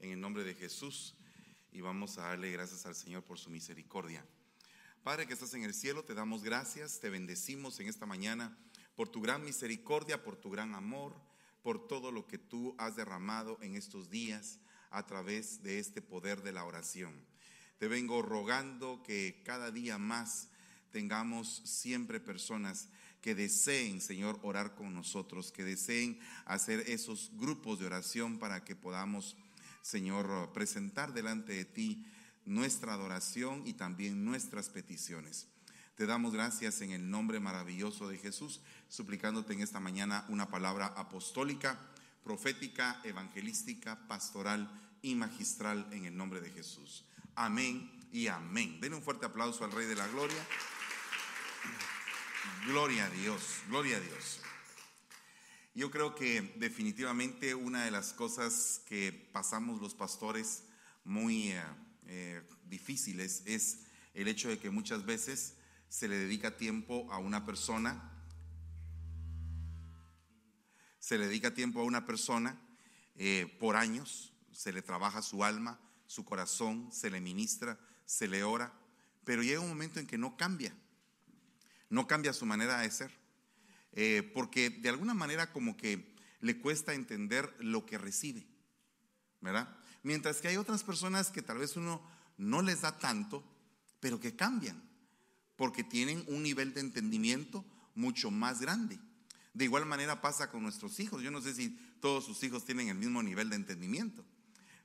[0.00, 1.14] en el nombre de Jesús
[1.72, 4.24] y vamos a darle gracias al Señor por su misericordia.
[5.02, 8.56] Padre que estás en el cielo, te damos gracias, te bendecimos en esta mañana
[8.96, 11.14] por tu gran misericordia, por tu gran amor,
[11.62, 14.58] por todo lo que tú has derramado en estos días
[14.90, 17.14] a través de este poder de la oración.
[17.78, 20.48] Te vengo rogando que cada día más
[20.90, 22.88] tengamos siempre personas
[23.20, 28.76] que deseen, Señor, orar con nosotros, que deseen hacer esos grupos de oración para que
[28.76, 29.36] podamos,
[29.86, 32.04] Señor, presentar delante de ti
[32.44, 35.46] nuestra adoración y también nuestras peticiones.
[35.94, 40.86] Te damos gracias en el nombre maravilloso de Jesús, suplicándote en esta mañana una palabra
[40.86, 41.78] apostólica,
[42.24, 44.68] profética, evangelística, pastoral
[45.02, 47.04] y magistral en el nombre de Jesús.
[47.36, 48.80] Amén y amén.
[48.80, 50.44] Den un fuerte aplauso al Rey de la Gloria.
[52.66, 54.40] Gloria a Dios, gloria a Dios.
[55.76, 60.62] Yo creo que definitivamente una de las cosas que pasamos los pastores
[61.04, 61.62] muy eh,
[62.06, 63.80] eh, difíciles es
[64.14, 65.56] el hecho de que muchas veces
[65.90, 68.10] se le dedica tiempo a una persona,
[70.98, 72.58] se le dedica tiempo a una persona
[73.16, 78.44] eh, por años, se le trabaja su alma, su corazón, se le ministra, se le
[78.44, 78.72] ora,
[79.26, 80.74] pero llega un momento en que no cambia
[81.88, 83.12] no cambia su manera de ser,
[83.96, 88.46] eh, porque de alguna manera como que le cuesta entender lo que recibe,
[89.40, 89.74] ¿verdad?
[90.02, 92.02] Mientras que hay otras personas que tal vez uno
[92.36, 93.42] no les da tanto,
[93.98, 94.80] pero que cambian,
[95.56, 98.98] porque tienen un nivel de entendimiento mucho más grande.
[99.54, 101.22] De igual manera pasa con nuestros hijos.
[101.22, 104.22] Yo no sé si todos sus hijos tienen el mismo nivel de entendimiento,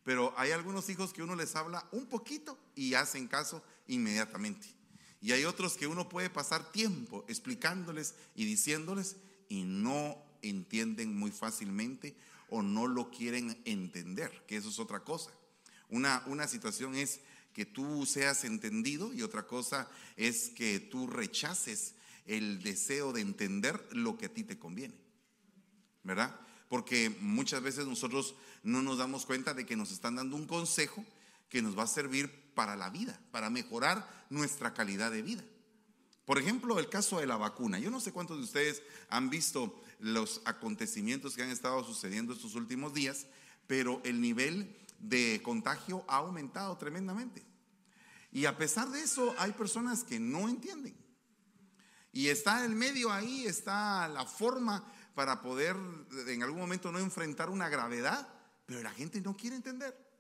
[0.04, 4.81] pero hay algunos hijos que uno les habla un poquito y hacen caso inmediatamente.
[5.22, 9.18] Y hay otros que uno puede pasar tiempo explicándoles y diciéndoles
[9.50, 12.16] y no entienden muy fácilmente
[12.50, 15.32] o no lo quieren entender, que eso es otra cosa.
[15.90, 17.22] Una, una situación es
[17.54, 21.94] que tú seas entendido y otra cosa es que tú rechaces
[22.26, 24.96] el deseo de entender lo que a ti te conviene.
[26.04, 26.36] ¿Verdad?
[26.68, 31.06] Porque muchas veces nosotros no nos damos cuenta de que nos están dando un consejo
[31.50, 35.44] que nos va a servir para la vida, para mejorar nuestra calidad de vida.
[36.26, 37.80] Por ejemplo, el caso de la vacuna.
[37.80, 42.56] Yo no sé cuántos de ustedes han visto los acontecimientos que han estado sucediendo estos
[42.56, 43.28] últimos días,
[43.68, 47.44] pero el nivel de contagio ha aumentado tremendamente.
[48.32, 50.96] Y a pesar de eso, hay personas que no entienden.
[52.14, 54.86] Y está el medio ahí, está la forma
[55.16, 55.76] para poder
[56.28, 58.28] en algún momento no enfrentar una gravedad,
[58.66, 60.11] pero la gente no quiere entender.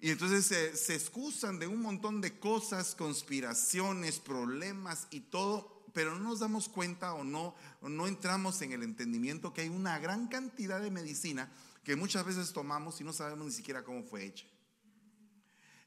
[0.00, 6.20] Y entonces se, excusan de un montón de cosas, conspiraciones, problemas y todo, pero no
[6.20, 10.80] nos damos cuenta o no, no entramos en el entendimiento que hay una gran cantidad
[10.80, 11.52] de medicina
[11.84, 14.46] que muchas veces tomamos y no sabemos ni siquiera cómo fue hecha.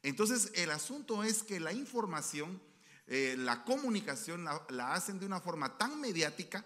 [0.03, 2.61] Entonces el asunto es que la información,
[3.07, 6.63] eh, la comunicación la, hacen de una forma tan mediática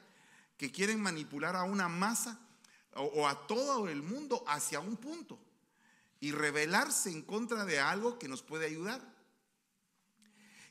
[0.58, 2.42] que quieren manipular a una masa
[2.94, 5.40] o a todo el mundo hacia un punto
[6.20, 9.02] y rebelarse en contra de algo que nos puede ayudar.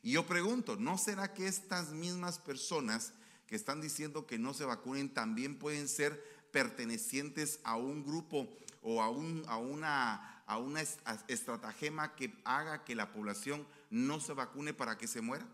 [0.03, 3.12] Y yo pregunto, ¿no será que estas mismas personas
[3.47, 8.49] que están diciendo que no se vacunen también pueden ser pertenecientes a un grupo
[8.83, 10.83] o a, un, a, una, a una
[11.29, 15.47] estratagema que haga que la población no se vacune para que se muera?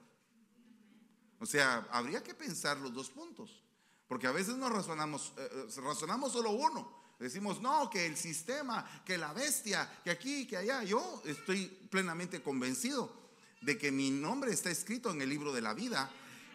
[1.39, 3.63] O sea, habría que pensar los dos puntos,
[4.07, 7.02] porque a veces no razonamos, eh, eh, razonamos solo uno.
[7.23, 10.83] Decimos, no, que el sistema, que la bestia, que aquí, que allá.
[10.83, 13.13] Yo estoy plenamente convencido
[13.61, 16.11] de que mi nombre está escrito en el libro de la vida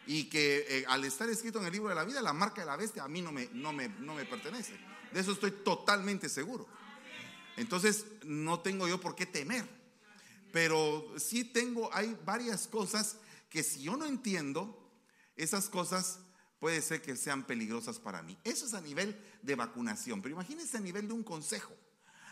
[0.05, 2.67] y que eh, al estar escrito en el libro de la vida, la marca de
[2.67, 4.77] la bestia a mí no me, no me, no me pertenece.
[5.13, 6.67] De eso estoy totalmente seguro.
[7.55, 9.65] Entonces, no tengo yo por qué temer.
[10.51, 13.17] Pero sí tengo, hay varias cosas
[13.49, 14.77] que si yo no entiendo,
[15.37, 16.19] esas cosas
[16.59, 18.37] puede ser que sean peligrosas para mí.
[18.43, 21.73] Eso es a nivel de vacunación, pero imagínense a nivel de un consejo,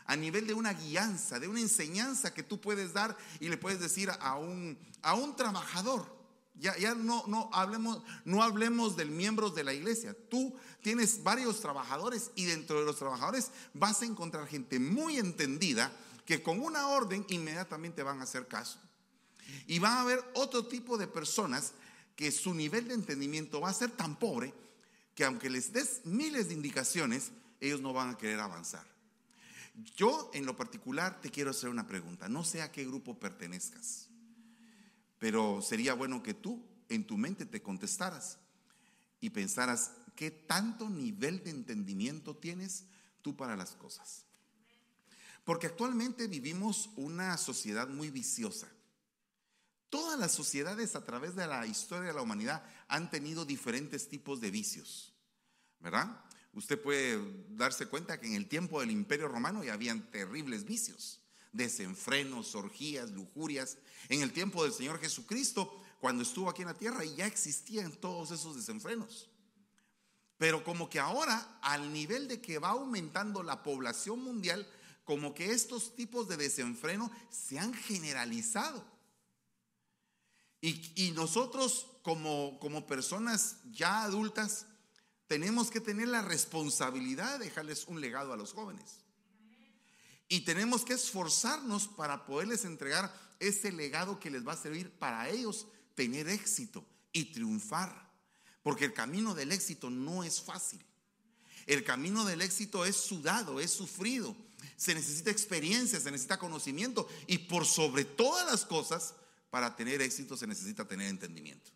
[0.06, 3.80] a nivel de una guianza, de una enseñanza que tú puedes dar y le puedes
[3.80, 6.14] decir a un, a un trabajador.
[6.58, 10.16] Ya, ya no, no, hablemos, no hablemos del miembro de la iglesia.
[10.30, 15.92] Tú tienes varios trabajadores y dentro de los trabajadores vas a encontrar gente muy entendida
[16.26, 18.80] que con una orden inmediatamente van a hacer caso.
[19.68, 21.74] Y va a haber otro tipo de personas
[22.16, 24.54] que su nivel de entendimiento va a ser tan pobre
[25.14, 28.86] que aunque les des miles de indicaciones, ellos no van a querer avanzar.
[29.96, 32.30] Yo en lo particular te quiero hacer una pregunta.
[32.30, 34.08] No sé a qué grupo pertenezcas,
[35.20, 38.38] pero sería bueno que tú en tu mente te contestaras
[39.20, 42.86] y pensaras qué tanto nivel de entendimiento tienes
[43.22, 44.26] tú para las cosas.
[45.44, 48.68] Porque actualmente vivimos una sociedad muy viciosa.
[49.90, 54.42] Todas las sociedades a través de la historia de la humanidad han tenido diferentes tipos
[54.42, 55.14] de vicios,
[55.80, 56.24] ¿verdad?
[56.54, 61.22] Usted puede darse cuenta que en el tiempo del Imperio Romano ya habían terribles vicios,
[61.52, 63.78] desenfrenos, orgías, lujurias.
[64.10, 68.32] En el tiempo del Señor Jesucristo, cuando estuvo aquí en la tierra, ya existían todos
[68.32, 69.30] esos desenfrenos.
[70.38, 74.68] Pero como que ahora, al nivel de que va aumentando la población mundial,
[75.04, 78.95] como que estos tipos de desenfreno se han generalizado.
[80.68, 84.66] Y, nosotros como, como personas ya adultas
[85.28, 89.02] tenemos que tener la responsabilidad de dejarles un legado a los jóvenes.
[90.28, 95.30] Y tenemos que esforzarnos para poderles entregar ese legado que les va a servir para
[95.30, 98.12] ellos tener éxito y triunfar.
[98.64, 100.84] Porque el camino del éxito no es fácil.
[101.68, 104.36] El camino del éxito es sudado, es sufrido.
[104.78, 107.08] Se necesita experiencia, se necesita conocimiento.
[107.28, 109.14] Y por sobre todas las cosas,
[109.56, 111.72] para tener éxito se necesita tener entendimiento.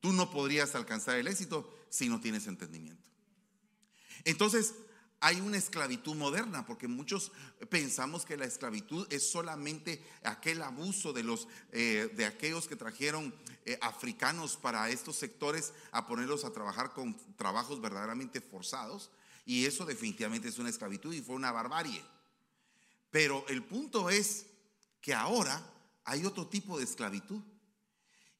[0.00, 3.02] Tú no podrías alcanzar el éxito si no tienes entendimiento.
[4.24, 4.74] Entonces,
[5.20, 7.32] hay una esclavitud moderna, porque muchos
[7.70, 13.34] pensamos que la esclavitud es solamente aquel abuso de, los, eh, de aquellos que trajeron
[13.64, 19.10] eh, africanos para estos sectores a ponerlos a trabajar con trabajos verdaderamente forzados.
[19.46, 22.04] Y eso definitivamente es una esclavitud y fue una barbarie.
[23.10, 24.44] Pero el punto es
[25.00, 25.72] que ahora
[26.04, 27.40] hay otro tipo de esclavitud.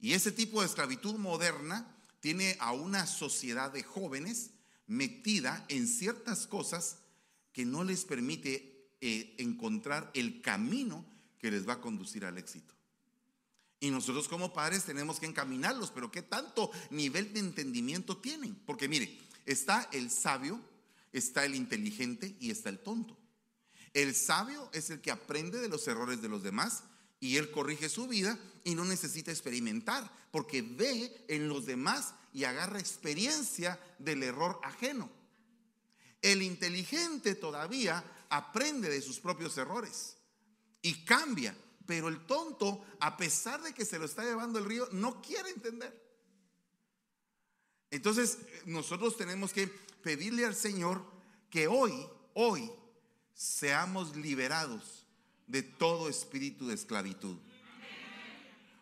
[0.01, 1.87] Y ese tipo de esclavitud moderna
[2.21, 4.51] tiene a una sociedad de jóvenes
[4.87, 6.99] metida en ciertas cosas
[7.53, 11.05] que no les permite eh, encontrar el camino
[11.39, 12.75] que les va a conducir al éxito.
[13.81, 18.55] Y nosotros como padres tenemos que encaminarlos, pero ¿qué tanto nivel de entendimiento tienen?
[18.65, 20.61] Porque mire, está el sabio,
[21.13, 23.19] está el inteligente y está el tonto.
[23.93, 26.85] El sabio es el que aprende de los errores de los demás
[27.23, 32.43] y él corrige su vida y no necesita experimentar, porque ve en los demás y
[32.43, 35.09] agarra experiencia del error ajeno.
[36.21, 40.17] El inteligente todavía aprende de sus propios errores
[40.83, 44.89] y cambia, pero el tonto, a pesar de que se lo está llevando el río,
[44.91, 45.97] no quiere entender.
[47.93, 51.05] Entonces, nosotros tenemos que pedirle al Señor
[51.49, 52.05] que hoy,
[52.35, 52.69] hoy,
[53.33, 55.02] seamos liberados
[55.47, 57.37] de todo espíritu de esclavitud.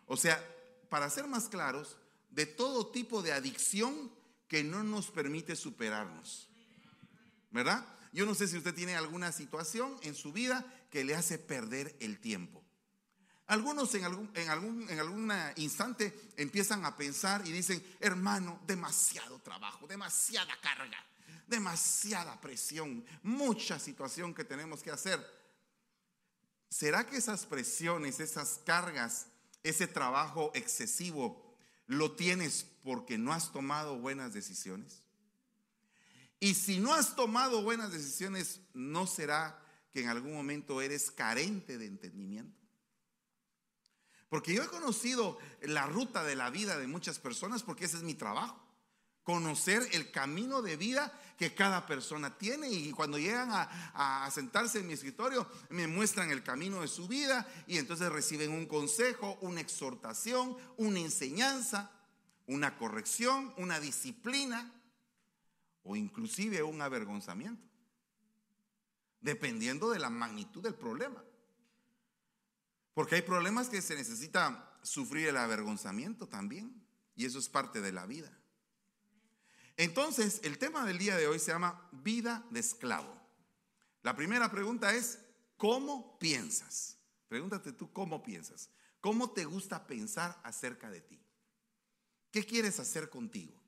[0.07, 0.45] O sea,
[0.89, 1.97] para ser más claros,
[2.31, 4.13] de todo tipo de adicción
[4.49, 6.49] que no nos permite superarnos.
[7.51, 7.87] ¿Verdad?
[8.13, 11.97] Yo no sé si usted tiene alguna situación en su vida que le hace perder
[12.01, 12.63] el tiempo.
[13.47, 19.41] Algunos en algún, en algún en algún instante empiezan a pensar y dicen, hermano, demasiado
[19.41, 21.05] trabajo, demasiada carga,
[21.49, 25.21] demasiada presión, mucha situación que tenemos que hacer.
[26.71, 29.27] ¿Será que esas presiones, esas cargas,
[29.65, 31.55] ese trabajo excesivo,
[31.87, 35.03] lo tienes porque no has tomado buenas decisiones?
[36.39, 39.61] Y si no has tomado buenas decisiones, ¿no será
[39.93, 42.57] que en algún momento eres carente de entendimiento?
[44.31, 48.05] Porque yo he conocido la ruta de la vida de muchas personas porque ese es
[48.05, 48.71] mi trabajo
[49.25, 54.87] conocer el camino de vida que cada persona tiene y cuando llegan a, sentarse en
[54.87, 59.63] mi escritorio me muestran el camino de su vida y entonces reciben un consejo, una
[59.63, 61.91] exhortación, una enseñanza,
[62.47, 64.71] una corrección, una disciplina
[65.83, 67.67] o inclusive un avergonzamiento,
[69.23, 71.25] dependiendo de la magnitud del problema.
[72.93, 76.85] Porque hay problemas que se necesita sufrir el avergonzamiento también
[77.17, 78.31] y eso es parte de la vida.
[79.81, 83.17] Entonces, el tema del día de hoy se llama vida de esclavo.
[84.03, 85.21] La primera pregunta es,
[85.57, 86.99] ¿cómo piensas?
[87.29, 88.69] Pregúntate tú, ¿cómo piensas?
[89.01, 91.19] ¿Cómo te gusta pensar acerca de ti?
[92.31, 93.59] ¿Qué quieres hacer contigo?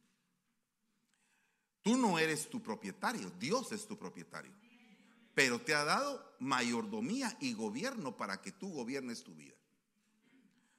[1.81, 4.53] Tú no eres tu propietario, Dios es tu propietario.
[5.33, 9.57] Pero te ha dado mayordomía y gobierno para que tú gobiernes tu vida.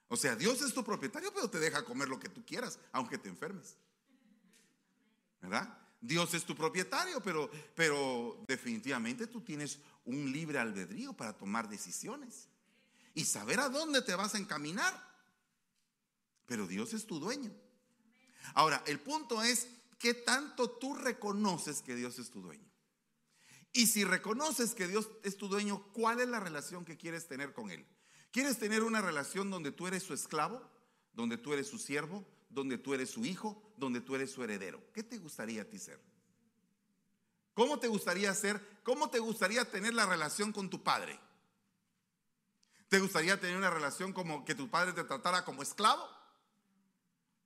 [0.10, 3.18] O sea, Dios es tu propietario, pero te deja comer lo que tú quieras, aunque
[3.18, 3.78] te enfermes.
[5.44, 5.78] ¿Verdad?
[6.00, 12.48] Dios es tu propietario, pero, pero definitivamente tú tienes un libre albedrío para tomar decisiones
[13.14, 14.94] y saber a dónde te vas a encaminar.
[16.46, 17.52] Pero Dios es tu dueño.
[18.54, 19.68] Ahora, el punto es
[20.00, 22.70] qué tanto tú reconoces que Dios es tu dueño.
[23.72, 27.54] Y si reconoces que Dios es tu dueño, ¿cuál es la relación que quieres tener
[27.54, 27.86] con Él?
[28.32, 30.62] ¿Quieres tener una relación donde tú eres su esclavo?
[31.14, 32.26] ¿Donde tú eres su siervo?
[32.54, 34.82] Donde tú eres su hijo, donde tú eres su heredero.
[34.94, 36.00] ¿Qué te gustaría a ti ser?
[37.54, 38.62] ¿Cómo te gustaría ser?
[38.84, 41.20] ¿Cómo te gustaría tener la relación con tu padre?
[42.90, 46.08] ¿Te gustaría tener una relación como que tu padre te tratara como esclavo?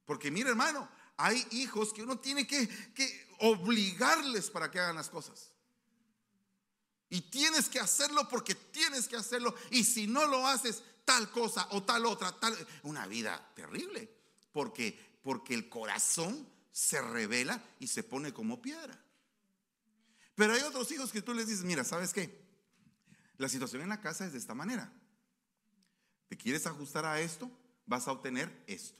[0.05, 5.09] Porque mire hermano, hay hijos que uno tiene que, que obligarles para que hagan las
[5.09, 5.51] cosas.
[7.09, 9.55] Y tienes que hacerlo porque tienes que hacerlo.
[9.71, 12.55] Y si no lo haces, tal cosa o tal otra, tal.
[12.83, 14.16] Una vida terrible.
[14.57, 18.99] Porque, porque el corazón se revela y se pone como piedra.
[20.33, 22.43] Pero hay otros hijos que tú les dices, mira, ¿sabes qué?
[23.37, 24.91] La situación en la casa es de esta manera.
[26.27, 27.51] ¿Te quieres ajustar a esto?
[27.85, 28.99] Vas a obtener esto.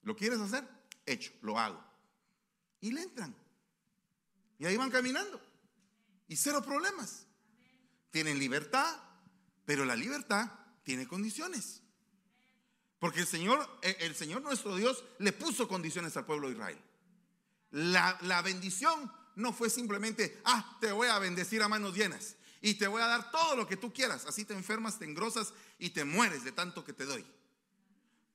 [0.00, 0.66] ¿Lo quieres hacer?
[1.04, 1.84] Hecho, lo hago.
[2.80, 3.36] Y le entran.
[4.58, 5.38] Y ahí van caminando
[6.28, 7.26] y cero problemas.
[8.10, 9.02] Tienen libertad,
[9.66, 10.50] pero la libertad
[10.82, 11.81] tiene condiciones.
[13.02, 16.78] Porque el Señor, eh, el Señor nuestro Dios le puso condiciones al pueblo de Israel.
[17.72, 22.74] La, la bendición no fue simplemente, ah, te voy a bendecir a manos llenas y
[22.74, 24.24] te voy a dar todo lo que tú quieras.
[24.26, 27.26] Así te enfermas, te engrosas y te mueres de tanto que te doy.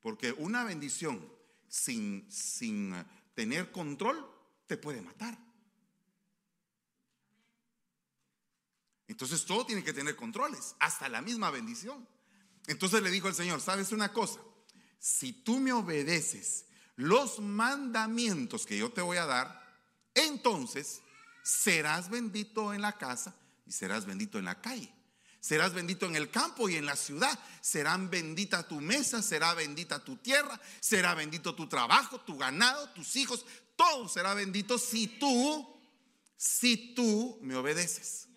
[0.02, 1.26] Porque una bendición
[1.70, 2.94] sin, sin
[3.36, 4.30] tener control
[4.68, 5.38] te puede matar.
[9.08, 12.06] Entonces todo tiene que tener controles, hasta la misma bendición.
[12.66, 14.42] Entonces le dijo el Señor, ¿sabes una cosa?
[15.00, 19.64] Si tú me obedeces los mandamientos que yo te voy a dar,
[20.14, 21.02] entonces
[21.44, 23.36] serás bendito en la casa
[23.66, 24.92] y serás bendito en la calle.
[25.40, 27.38] Serás bendito en el campo y en la ciudad.
[27.62, 33.16] Serán bendita tu mesa, será bendita tu tierra, será bendito tu trabajo, tu ganado, tus
[33.16, 33.46] hijos.
[33.76, 35.80] Todo será bendito si tú,
[36.36, 38.28] si tú me obedeces.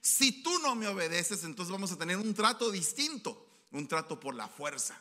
[0.00, 4.34] Si tú no me obedeces, entonces vamos a tener un trato distinto, un trato por
[4.34, 5.00] la fuerza.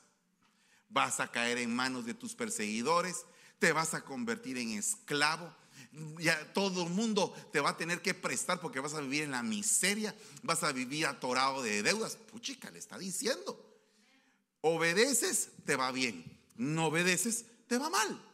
[0.90, 3.26] Vas a caer en manos de tus perseguidores,
[3.60, 5.54] te vas a convertir en esclavo.
[6.20, 9.32] Ya todo el mundo te va a tener que prestar porque vas a vivir en
[9.32, 12.16] la miseria, vas a vivir atorado de deudas.
[12.16, 13.66] Puchica, le está diciendo.
[14.62, 16.26] Obedeces, te va bien.
[16.56, 18.26] No obedeces, te va mal.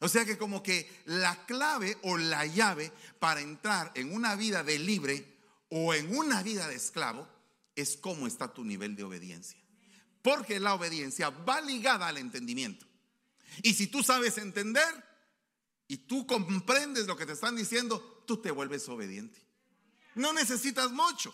[0.00, 4.62] O sea que como que la clave o la llave para entrar en una vida
[4.62, 5.36] de libre
[5.70, 7.26] o en una vida de esclavo
[7.74, 9.58] es cómo está tu nivel de obediencia.
[10.26, 12.84] Porque la obediencia va ligada al entendimiento.
[13.62, 14.84] Y si tú sabes entender
[15.86, 19.40] y tú comprendes lo que te están diciendo, tú te vuelves obediente.
[20.16, 21.32] No necesitas mucho.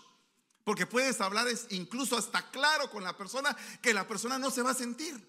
[0.63, 4.73] Porque puedes hablar incluso hasta claro con la persona que la persona no se va
[4.73, 5.27] a sentir.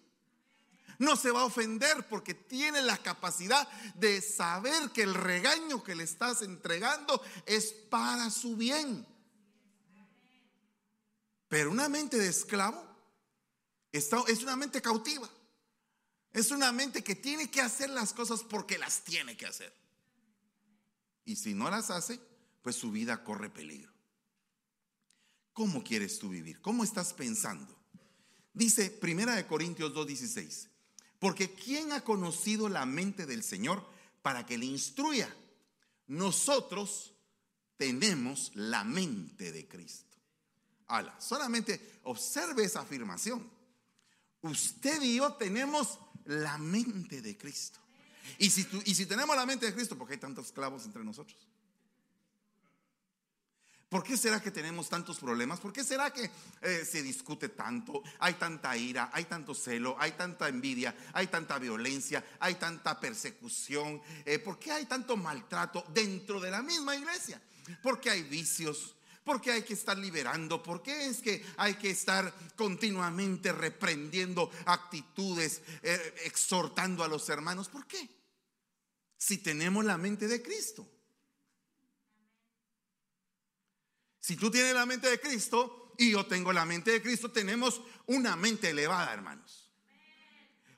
[0.99, 5.95] No se va a ofender porque tiene la capacidad de saber que el regaño que
[5.95, 9.07] le estás entregando es para su bien.
[11.47, 12.92] Pero una mente de esclavo
[13.93, 15.29] es una mente cautiva.
[16.33, 19.71] Es una mente que tiene que hacer las cosas porque las tiene que hacer.
[21.25, 22.19] Y si no las hace,
[22.63, 23.93] pues su vida corre peligro.
[25.53, 26.59] ¿Cómo quieres tú vivir?
[26.59, 27.77] ¿Cómo estás pensando?
[28.53, 30.69] Dice Primera de Corintios 2:16.
[31.19, 33.87] Porque ¿quién ha conocido la mente del Señor
[34.23, 35.33] para que le instruya?
[36.07, 37.13] Nosotros
[37.77, 40.17] tenemos la mente de Cristo.
[40.87, 43.49] Ala, solamente observe esa afirmación.
[44.43, 47.79] Usted y yo tenemos la mente de Cristo.
[48.37, 51.47] Y si, tenemos la mente de Cristo, ¿por qué hay tantos esclavos entre nosotros?
[53.87, 55.59] ¿Por qué será que tenemos tantos problemas?
[55.59, 56.29] ¿Por qué será que
[56.61, 58.01] eh, se discute tanto?
[58.19, 64.01] Hay tanta ira, hay tanto celo, hay tanta envidia, hay tanta violencia, hay tanta persecución.
[64.25, 67.41] Eh, ¿Por qué hay tanto maltrato dentro de la misma iglesia?
[67.81, 68.95] ¿Por qué hay vicios?
[69.23, 70.61] ¿Por qué hay que estar liberando?
[70.61, 77.69] ¿Por qué es que hay que estar continuamente reprendiendo actitudes, eh, exhortando a los hermanos?
[77.69, 78.09] ¿Por qué?
[79.17, 80.89] Si tenemos la mente de Cristo.
[84.19, 87.81] Si tú tienes la mente de Cristo y yo tengo la mente de Cristo, tenemos
[88.07, 89.71] una mente elevada, hermanos.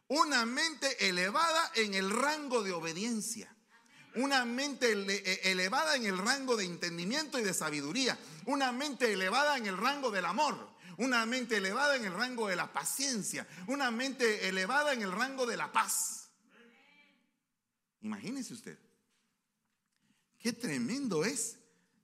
[0.07, 3.54] Una mente elevada en el rango de obediencia.
[4.15, 8.17] Una mente e, elevada en el rango de entendimiento y de sabiduría.
[8.45, 10.75] Una mente elevada en el rango del amor.
[10.97, 13.47] Una mente elevada en el rango de la paciencia.
[13.67, 16.29] Una mente elevada en el rango de la paz.
[18.01, 18.79] Imagínese usted.
[20.39, 21.57] Qué tremendo es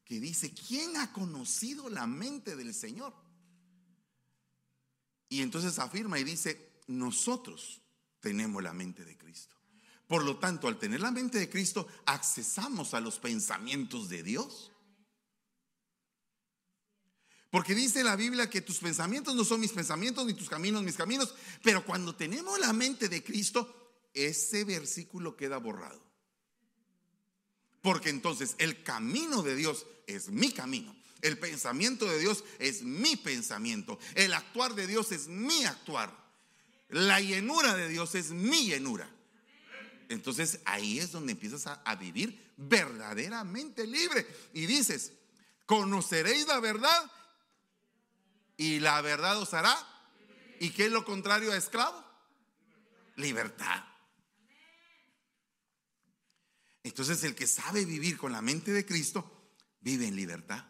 [0.03, 3.13] que dice, ¿quién ha conocido la mente del Señor?
[5.29, 7.81] Y entonces afirma y dice, nosotros
[8.19, 9.60] tenemos la mente de Cristo.
[10.11, 14.69] Por lo tanto, al tener la mente de Cristo, accesamos a los pensamientos de Dios.
[17.49, 20.97] Porque dice la Biblia que tus pensamientos no son mis pensamientos, ni tus caminos mis
[20.97, 21.33] caminos.
[21.63, 26.03] Pero cuando tenemos la mente de Cristo, ese versículo queda borrado.
[27.81, 30.93] Porque entonces el camino de Dios es mi camino.
[31.21, 33.97] El pensamiento de Dios es mi pensamiento.
[34.15, 36.13] El actuar de Dios es mi actuar.
[36.89, 39.09] La llenura de Dios es mi llenura.
[40.11, 44.27] Entonces ahí es donde empiezas a, vivir verdaderamente libre.
[44.53, 45.13] Y dices,
[45.65, 47.11] conoceréis la verdad
[48.57, 49.75] y la verdad os hará.
[50.59, 52.03] ¿Y qué es lo contrario a esclavo?
[53.15, 53.85] Libertad.
[56.83, 60.65] Entonces el que sabe vivir con la mente de Cristo, vive en libertad.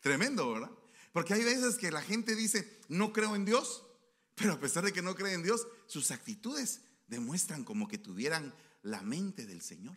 [0.00, 0.70] Tremendo, ¿verdad?
[1.12, 3.84] Porque hay veces que la gente dice, no creo en Dios,
[4.34, 8.54] pero a pesar de que no cree en Dios, sus actitudes demuestran como que tuvieran
[8.82, 9.96] la mente del Señor.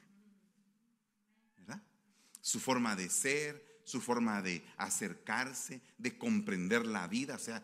[1.57, 1.81] ¿Verdad?
[2.41, 7.63] Su forma de ser, su forma de acercarse, de comprender la vida, o sea,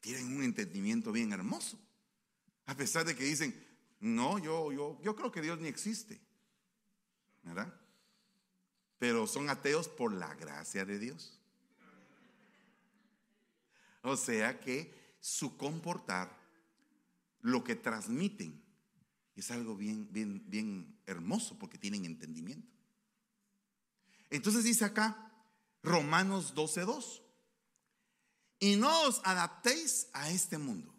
[0.00, 1.78] tienen un entendimiento bien hermoso.
[2.66, 3.54] A pesar de que dicen,
[4.00, 6.20] no, yo, yo, yo creo que Dios ni existe.
[7.42, 7.74] ¿Verdad?
[8.98, 11.38] Pero son ateos por la gracia de Dios.
[14.02, 16.38] O sea que su comportar,
[17.42, 18.62] lo que transmiten,
[19.36, 22.68] es algo bien, bien, bien hermoso porque tienen entendimiento.
[24.28, 25.32] Entonces dice acá
[25.82, 27.22] Romanos 12:2.
[28.62, 30.94] Y no os adaptéis a este mundo,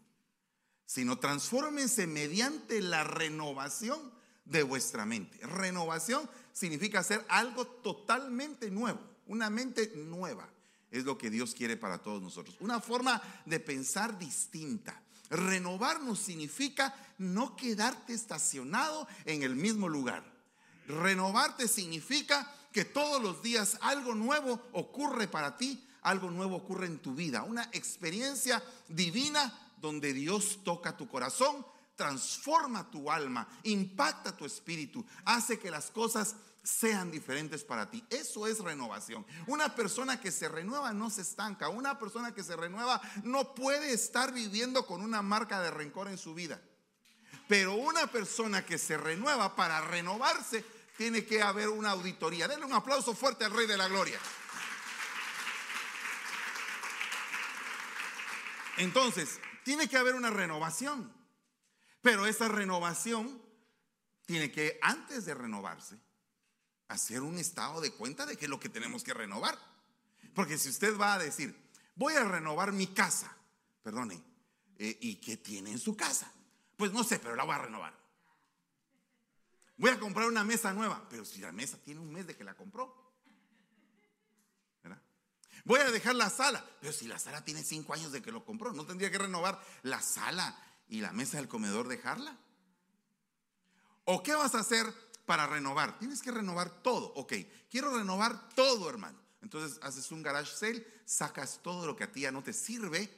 [0.87, 4.11] sino transfórmense mediante la renovación
[4.45, 5.37] de vuestra mente.
[5.45, 10.49] Renovación significa hacer algo totalmente nuevo, una mente nueva
[10.91, 12.55] es lo que Dios quiere para todos nosotros.
[12.59, 15.01] Una forma de pensar distinta.
[15.29, 20.23] Renovarnos significa no quedarte estacionado en el mismo lugar.
[20.87, 26.99] Renovarte significa que todos los días algo nuevo ocurre para ti, algo nuevo ocurre en
[26.99, 34.45] tu vida, una experiencia divina donde Dios toca tu corazón, transforma tu alma, impacta tu
[34.45, 38.05] espíritu, hace que las cosas sean diferentes para ti.
[38.09, 39.25] Eso es renovación.
[39.47, 41.69] Una persona que se renueva no se estanca.
[41.69, 46.17] Una persona que se renueva no puede estar viviendo con una marca de rencor en
[46.17, 46.61] su vida.
[47.47, 50.63] Pero una persona que se renueva para renovarse,
[50.97, 52.47] tiene que haber una auditoría.
[52.47, 54.19] Denle un aplauso fuerte al Rey de la Gloria.
[58.77, 61.11] Entonces, tiene que haber una renovación.
[62.01, 63.41] Pero esa renovación
[64.25, 65.99] tiene que, antes de renovarse,
[66.91, 69.57] hacer un estado de cuenta de qué es lo que tenemos que renovar.
[70.33, 71.55] Porque si usted va a decir,
[71.95, 73.35] voy a renovar mi casa,
[73.83, 74.21] perdone,
[74.77, 76.31] eh, ¿y qué tiene en su casa?
[76.77, 77.93] Pues no sé, pero la voy a renovar.
[79.77, 82.43] Voy a comprar una mesa nueva, pero si la mesa tiene un mes de que
[82.43, 83.01] la compró.
[85.63, 88.43] Voy a dejar la sala, pero si la sala tiene cinco años de que lo
[88.43, 90.57] compró, ¿no tendría que renovar la sala
[90.89, 92.35] y la mesa del comedor dejarla?
[94.05, 94.91] ¿O qué vas a hacer
[95.25, 95.97] para renovar.
[95.99, 97.13] Tienes que renovar todo.
[97.15, 97.33] Ok,
[97.69, 99.19] quiero renovar todo, hermano.
[99.41, 103.09] Entonces haces un garage sale, sacas todo lo que a ti ya no te sirve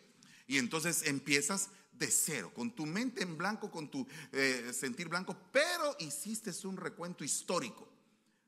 [0.48, 5.38] y entonces empiezas de cero, con tu mente en blanco, con tu eh, sentir blanco,
[5.52, 7.88] pero hiciste un recuento histórico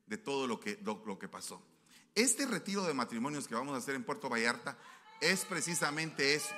[0.07, 1.61] de todo lo que, lo que pasó.
[2.15, 4.77] Este retiro de matrimonios que vamos a hacer en Puerto Vallarta
[5.19, 6.55] es precisamente eso.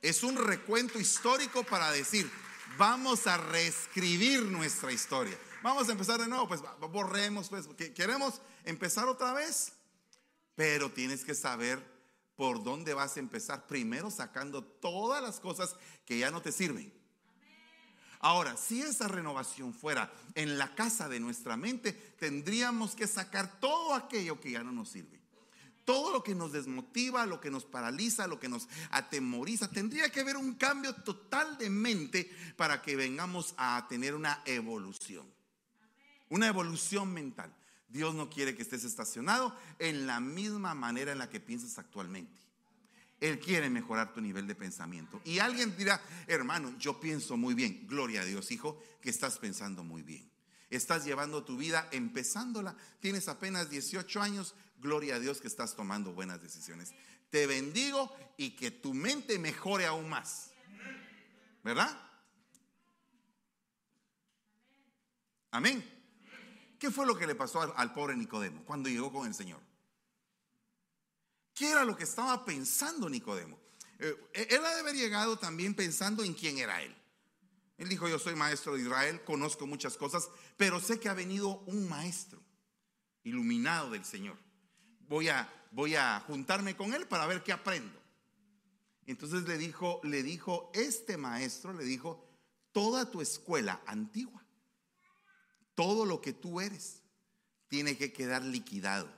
[0.00, 2.30] Es un recuento histórico para decir,
[2.78, 5.36] vamos a reescribir nuestra historia.
[5.62, 9.72] Vamos a empezar de nuevo, pues borremos, pues, queremos empezar otra vez,
[10.56, 11.80] pero tienes que saber
[12.34, 13.68] por dónde vas a empezar.
[13.68, 16.92] Primero sacando todas las cosas que ya no te sirven.
[18.18, 23.94] Ahora, si esa renovación fuera en la casa de nuestra mente, tendríamos que sacar todo
[23.94, 25.20] aquello que ya no nos sirve.
[25.84, 30.20] Todo lo que nos desmotiva, lo que nos paraliza, lo que nos atemoriza, tendría que
[30.20, 35.26] haber un cambio total de mente para que vengamos a tener una evolución
[36.32, 37.54] una evolución mental.
[37.88, 42.40] Dios no quiere que estés estacionado en la misma manera en la que piensas actualmente.
[43.20, 45.20] Él quiere mejorar tu nivel de pensamiento.
[45.26, 47.86] Y alguien dirá, hermano, yo pienso muy bien.
[47.86, 50.26] Gloria a Dios, hijo, que estás pensando muy bien.
[50.70, 52.74] Estás llevando tu vida empezándola.
[52.98, 54.54] Tienes apenas 18 años.
[54.78, 56.94] Gloria a Dios que estás tomando buenas decisiones.
[57.28, 60.50] Te bendigo y que tu mente mejore aún más.
[61.62, 61.94] ¿Verdad?
[65.50, 65.91] Amén.
[66.82, 69.60] ¿Qué fue lo que le pasó al, pobre Nicodemo cuando llegó con el Señor?
[71.54, 73.56] ¿Qué era lo que estaba pensando Nicodemo?
[74.00, 74.16] Eh,
[74.50, 76.92] él ha de haber llegado también pensando en quién era él.
[77.78, 81.60] Él dijo, yo soy maestro de Israel, conozco muchas cosas, pero sé que ha venido
[81.66, 82.42] un maestro
[83.22, 84.36] iluminado del Señor.
[85.06, 87.96] Voy a, voy a juntarme con él para ver qué aprendo.
[89.06, 92.28] Entonces le dijo, le dijo, este maestro le dijo,
[92.72, 94.41] toda tu escuela antigua
[95.74, 97.02] todo lo que tú eres
[97.68, 99.08] tiene que quedar liquidado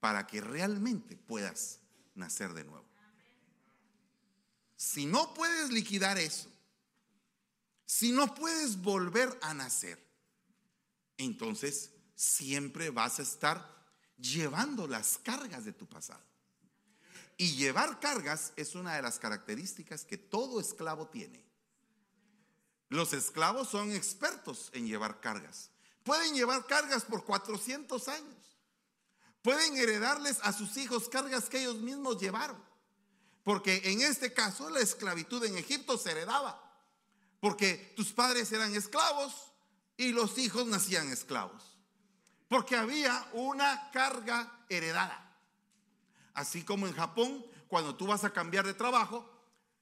[0.00, 1.80] para que realmente puedas
[2.14, 2.86] nacer de nuevo.
[4.76, 6.50] Si no puedes liquidar eso,
[7.84, 10.02] si no puedes volver a nacer,
[11.18, 13.80] entonces siempre vas a estar
[14.16, 16.24] llevando las cargas de tu pasado.
[17.36, 21.42] Y llevar cargas es una de las características que todo esclavo tiene.
[22.90, 25.70] Los esclavos son expertos en llevar cargas.
[26.02, 28.58] Pueden llevar cargas por 400 años.
[29.42, 32.62] Pueden heredarles a sus hijos cargas que ellos mismos llevaron.
[33.44, 36.60] Porque en este caso la esclavitud en Egipto se heredaba.
[37.38, 39.52] Porque tus padres eran esclavos
[39.96, 41.78] y los hijos nacían esclavos.
[42.48, 45.38] Porque había una carga heredada.
[46.34, 49.30] Así como en Japón, cuando tú vas a cambiar de trabajo,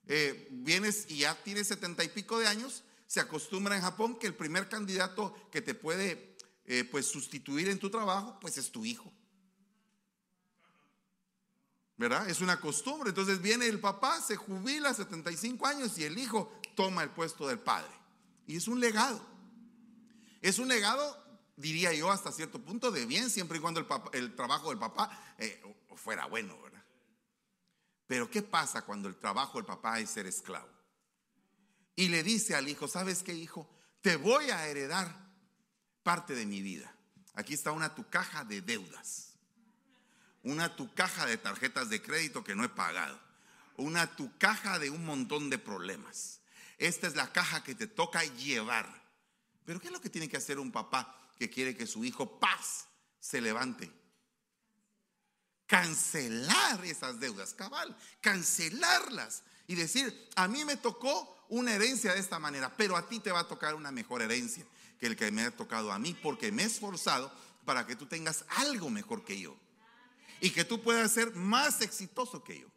[0.07, 4.27] eh, vienes y ya tienes setenta y pico de años, se acostumbra en Japón que
[4.27, 8.85] el primer candidato que te puede eh, pues sustituir en tu trabajo, pues es tu
[8.85, 9.11] hijo.
[11.97, 12.29] ¿Verdad?
[12.29, 13.09] Es una costumbre.
[13.09, 17.49] Entonces viene el papá, se jubila a 75 años y el hijo toma el puesto
[17.49, 17.91] del padre.
[18.47, 19.21] Y es un legado.
[20.43, 21.17] Es un legado,
[21.57, 23.81] diría yo, hasta cierto punto de bien, siempre y cuando
[24.13, 25.63] el, trabajo del papá eh,
[25.97, 26.85] fuera bueno, ¿verdad?
[28.07, 30.78] Pero ¿qué pasa cuando el trabajo del papá es ser esclavo?
[31.99, 33.69] Y le dice al hijo, ¿sabes qué, hijo?
[34.01, 35.15] Te voy a heredar
[36.03, 36.95] parte de mi vida.
[37.35, 39.29] Aquí está una tu caja de deudas
[40.49, 43.19] una tu caja de tarjetas de crédito que no he pagado,
[43.77, 46.41] una tu caja de un montón de problemas.
[46.79, 48.89] Esta es la caja que te toca llevar.
[49.65, 52.39] Pero ¿qué es lo que tiene que hacer un papá que quiere que su hijo
[52.39, 52.87] paz
[53.21, 53.93] se levante?
[55.67, 62.39] Cancelar esas deudas, cabal, cancelarlas y decir, a mí me tocó una herencia de esta
[62.39, 64.67] manera, pero a ti te va a tocar una mejor herencia
[64.99, 67.33] que el que me ha tocado a mí, porque me he esforzado
[67.65, 69.57] para que tú tengas algo mejor que yo
[70.41, 72.69] y que tú puedas ser más exitoso que yo.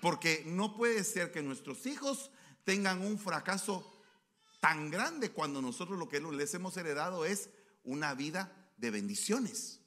[0.00, 2.30] Porque no puede ser que nuestros hijos
[2.64, 3.90] tengan un fracaso
[4.60, 7.50] tan grande cuando nosotros lo que les hemos heredado es
[7.84, 9.80] una vida de bendiciones.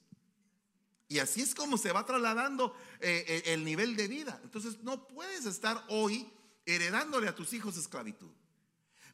[1.08, 4.40] Y así es como se va trasladando eh, eh, el nivel de vida.
[4.44, 6.30] Entonces no puedes estar hoy
[6.74, 8.30] heredándole a tus hijos esclavitud.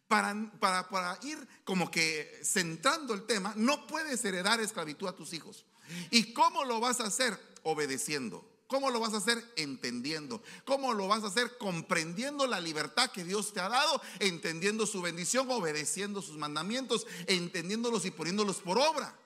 [0.08, 5.32] Para, para, para, ir como que centrando el tema, no puedes heredar esclavitud a tus
[5.32, 5.64] hijos.
[6.10, 7.38] ¿Y cómo lo vas a hacer?
[7.64, 8.48] obedeciendo.
[8.68, 9.44] ¿Cómo lo vas a hacer?
[9.56, 10.42] Entendiendo.
[10.64, 11.58] ¿Cómo lo vas a hacer?
[11.58, 18.04] Comprendiendo la libertad que Dios te ha dado, entendiendo su bendición, obedeciendo sus mandamientos, entendiéndolos
[18.04, 19.18] y poniéndolos por obra.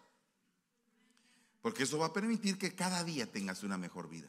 [1.60, 4.28] Porque eso va a permitir que cada día tengas una mejor vida.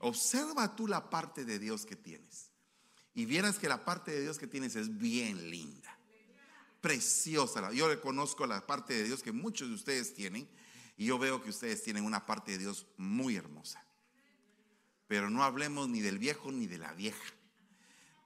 [0.00, 2.51] Observa tú la parte de Dios que tienes.
[3.14, 5.98] Y vieras que la parte de Dios que tienes es bien linda.
[6.80, 7.72] Preciosa.
[7.72, 10.48] Yo reconozco la parte de Dios que muchos de ustedes tienen
[10.96, 13.84] y yo veo que ustedes tienen una parte de Dios muy hermosa.
[15.06, 17.34] Pero no hablemos ni del viejo ni de la vieja.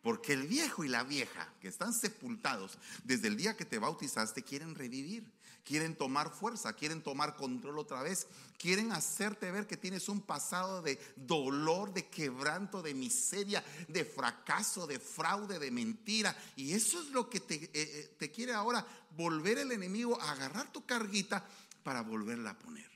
[0.07, 4.45] Porque el viejo y la vieja que están sepultados desde el día que te bautizaste
[4.45, 5.29] quieren revivir,
[5.65, 10.81] quieren tomar fuerza, quieren tomar control otra vez, quieren hacerte ver que tienes un pasado
[10.81, 16.37] de dolor, de quebranto, de miseria, de fracaso, de fraude, de mentira.
[16.55, 20.73] Y eso es lo que te, eh, eh, quiere ahora volver el enemigo a agarrar
[20.73, 21.45] tu carguita
[21.83, 22.89] para volverla a poner.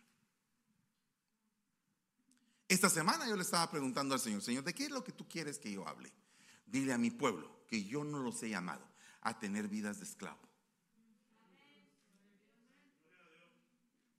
[2.69, 5.27] Esta semana yo le estaba preguntando al Señor, Señor, ¿de qué es lo que tú
[5.27, 6.13] quieres que yo hable?
[6.71, 8.87] Dile a mi pueblo que yo no los he llamado
[9.23, 10.39] a tener vidas de esclavo.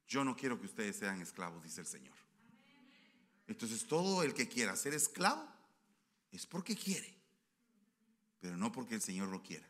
[0.07, 2.15] Yo no quiero que ustedes sean esclavos, dice el Señor.
[3.47, 5.47] Entonces todo el que quiera ser esclavo
[6.31, 7.17] es porque quiere,
[8.41, 9.67] pero no porque el Señor lo quiera.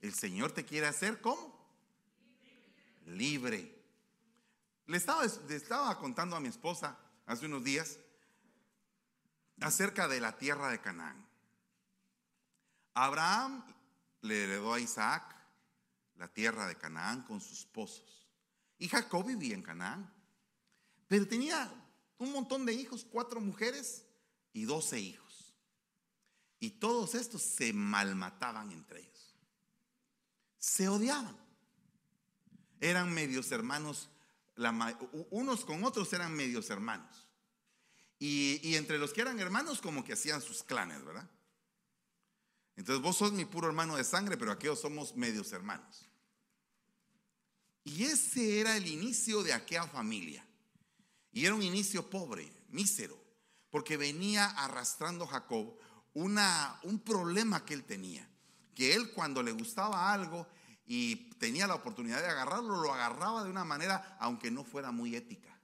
[0.00, 1.60] El Señor te quiere hacer como
[3.06, 3.76] libre.
[4.86, 7.98] Le estaba, estaba contando a mi esposa hace unos días
[9.60, 11.29] acerca de la tierra de Canaán.
[13.04, 13.64] Abraham
[14.22, 15.36] le heredó a Isaac
[16.16, 18.28] la tierra de Canaán con sus pozos.
[18.78, 20.12] Y Jacob vivía en Canaán.
[21.08, 21.72] Pero tenía
[22.18, 24.04] un montón de hijos, cuatro mujeres
[24.52, 25.54] y doce hijos.
[26.58, 29.34] Y todos estos se malmataban entre ellos.
[30.58, 31.36] Se odiaban.
[32.80, 34.10] Eran medios hermanos
[35.30, 37.26] unos con otros eran medios hermanos.
[38.18, 41.28] Y, entre los que eran hermanos como que hacían sus clanes, ¿verdad?
[42.80, 46.08] Entonces vos sos mi puro hermano de sangre, pero aquellos somos medios hermanos.
[47.84, 50.42] Y ese era el inicio de aquella familia.
[51.30, 53.22] Y era un inicio pobre, mísero,
[53.68, 55.78] porque venía arrastrando Jacob
[56.14, 58.26] una, un problema que él tenía.
[58.74, 60.46] Que él cuando le gustaba algo
[60.86, 65.14] y tenía la oportunidad de agarrarlo, lo agarraba de una manera, aunque no fuera muy
[65.14, 65.54] ética.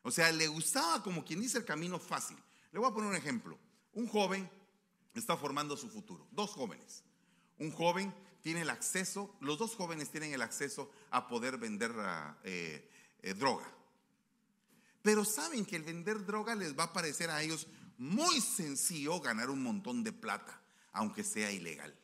[0.00, 2.38] O sea, le gustaba, como quien dice, el camino fácil.
[2.72, 3.58] Le voy a poner un ejemplo.
[3.92, 4.56] Un joven
[5.20, 6.26] está formando su futuro.
[6.30, 7.02] Dos jóvenes.
[7.58, 11.92] Un joven tiene el acceso, los dos jóvenes tienen el acceso a poder vender
[12.44, 12.88] eh,
[13.22, 13.66] eh, droga.
[15.02, 17.66] Pero saben que el vender droga les va a parecer a ellos
[17.98, 20.60] muy sencillo ganar un montón de plata,
[20.92, 21.96] aunque sea ilegal.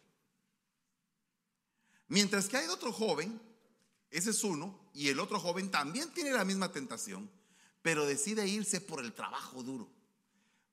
[2.08, 3.40] Mientras que hay otro joven,
[4.10, 7.30] ese es uno, y el otro joven también tiene la misma tentación,
[7.82, 9.90] pero decide irse por el trabajo duro,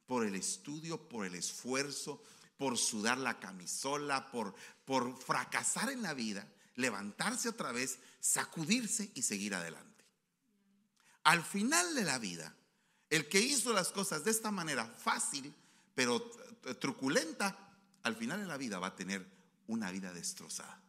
[0.10, 2.20] por el estudio, por el esfuerzo,
[2.58, 9.22] por sudar la camisola, por, por fracasar en la vida, levantarse otra vez, sacudirse y
[9.22, 10.04] seguir adelante.
[11.26, 12.56] Al final de la vida,
[13.12, 15.54] el que hizo las cosas de esta manera fácil,
[15.94, 16.20] pero
[16.80, 19.24] truculenta, al final de la vida va a tener
[19.68, 20.82] una vida destrozada.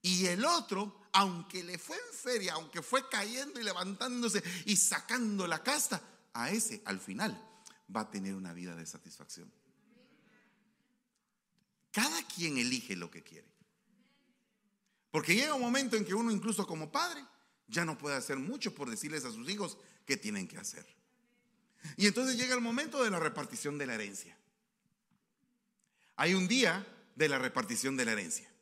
[0.00, 5.46] Y el otro, aunque le fue en feria, aunque fue cayendo y levantándose y sacando
[5.46, 6.00] la casta,
[6.32, 7.49] a ese al final
[7.94, 9.50] va a tener una vida de satisfacción.
[11.90, 13.48] Cada quien elige lo que quiere.
[15.10, 17.24] Porque llega un momento en que uno incluso como padre
[17.66, 19.76] ya no puede hacer mucho por decirles a sus hijos
[20.06, 20.86] qué tienen que hacer.
[21.96, 24.36] Y entonces llega el momento de la repartición de la herencia.
[26.16, 28.52] Hay un día de la repartición de la herencia.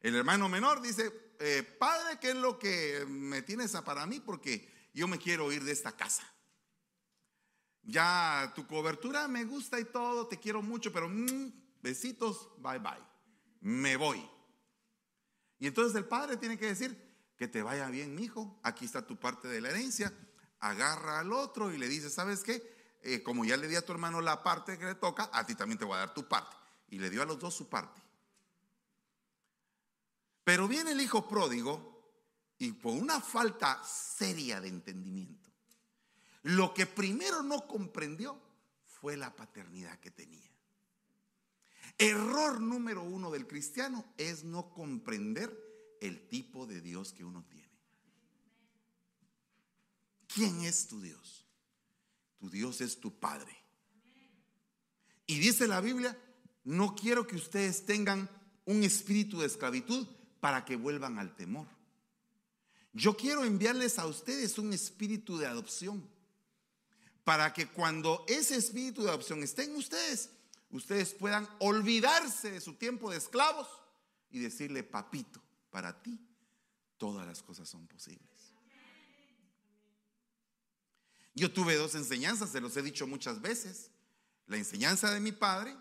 [0.00, 4.20] El hermano menor dice, eh, padre, ¿qué es lo que me tienes para mí?
[4.20, 6.30] Porque yo me quiero ir de esta casa.
[7.86, 13.02] Ya tu cobertura me gusta y todo, te quiero mucho, pero mm, besitos, bye bye.
[13.60, 14.28] Me voy.
[15.60, 17.00] Y entonces el padre tiene que decir,
[17.36, 20.12] que te vaya bien, hijo, aquí está tu parte de la herencia.
[20.58, 22.98] Agarra al otro y le dice, ¿sabes qué?
[23.02, 25.54] Eh, como ya le di a tu hermano la parte que le toca, a ti
[25.54, 26.56] también te voy a dar tu parte.
[26.88, 28.02] Y le dio a los dos su parte.
[30.42, 31.94] Pero viene el hijo pródigo
[32.58, 35.45] y por una falta seria de entendimiento
[36.46, 38.40] lo que primero no comprendió
[38.86, 40.48] fue la paternidad que tenía.
[41.98, 45.50] Error número uno del cristiano es no comprender
[46.00, 47.68] el tipo de Dios que uno tiene.
[50.28, 51.44] ¿Quién es tu Dios?
[52.38, 53.56] Tu Dios es tu Padre.
[55.26, 56.16] Y dice la Biblia,
[56.62, 58.30] no quiero que ustedes tengan
[58.66, 60.06] un espíritu de esclavitud
[60.38, 61.66] para que vuelvan al temor.
[62.92, 66.14] Yo quiero enviarles a ustedes un espíritu de adopción
[67.26, 70.30] para que cuando ese espíritu de adopción esté en ustedes,
[70.70, 73.66] ustedes puedan olvidarse de su tiempo de esclavos
[74.30, 76.20] y decirle, papito, para ti
[76.96, 78.54] todas las cosas son posibles.
[81.34, 83.90] Yo tuve dos enseñanzas, se los he dicho muchas veces,
[84.46, 85.76] la enseñanza de mi padre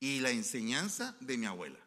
[0.00, 1.80] y la enseñanza de mi abuela.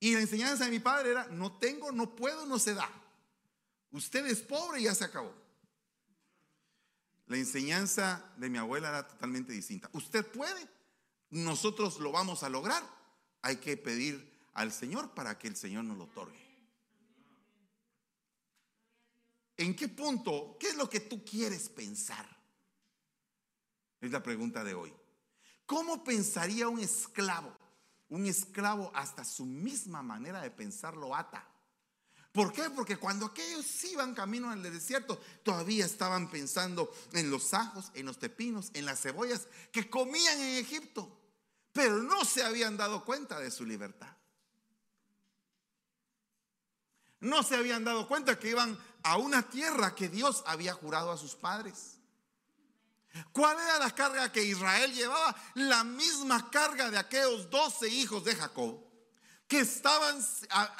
[0.00, 2.90] Y la enseñanza de mi padre era, no tengo, no puedo, no se da.
[3.90, 5.47] Usted es pobre y ya se acabó.
[7.28, 9.90] La enseñanza de mi abuela era totalmente distinta.
[9.92, 10.68] Usted puede,
[11.30, 12.82] nosotros lo vamos a lograr.
[13.42, 16.48] Hay que pedir al Señor para que el Señor nos lo otorgue.
[19.58, 20.56] ¿En qué punto?
[20.58, 22.26] ¿Qué es lo que tú quieres pensar?
[24.00, 24.94] Es la pregunta de hoy.
[25.66, 27.54] ¿Cómo pensaría un esclavo?
[28.08, 31.46] Un esclavo hasta su misma manera de pensar lo ata.
[32.38, 32.70] ¿Por qué?
[32.70, 38.16] Porque cuando aquellos iban camino el desierto, todavía estaban pensando en los ajos, en los
[38.16, 41.18] pepinos, en las cebollas que comían en Egipto,
[41.72, 44.16] pero no se habían dado cuenta de su libertad.
[47.18, 51.18] No se habían dado cuenta que iban a una tierra que Dios había jurado a
[51.18, 51.98] sus padres.
[53.32, 55.34] ¿Cuál era la carga que Israel llevaba?
[55.56, 58.87] La misma carga de aquellos doce hijos de Jacob
[59.48, 60.22] que estaban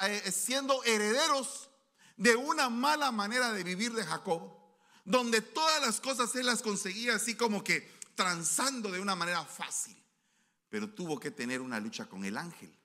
[0.01, 1.69] eh, siendo herederos
[2.15, 4.53] de una mala manera de vivir de Jacob,
[5.03, 9.97] donde todas las cosas él las conseguía así como que transando de una manera fácil.
[10.69, 12.77] Pero tuvo que tener una lucha con el ángel,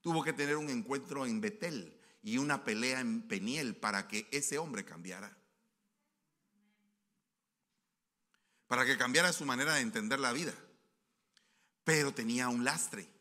[0.00, 4.58] tuvo que tener un encuentro en Betel y una pelea en Peniel para que ese
[4.58, 5.36] hombre cambiara.
[8.68, 10.54] Para que cambiara su manera de entender la vida.
[11.82, 13.13] Pero tenía un lastre.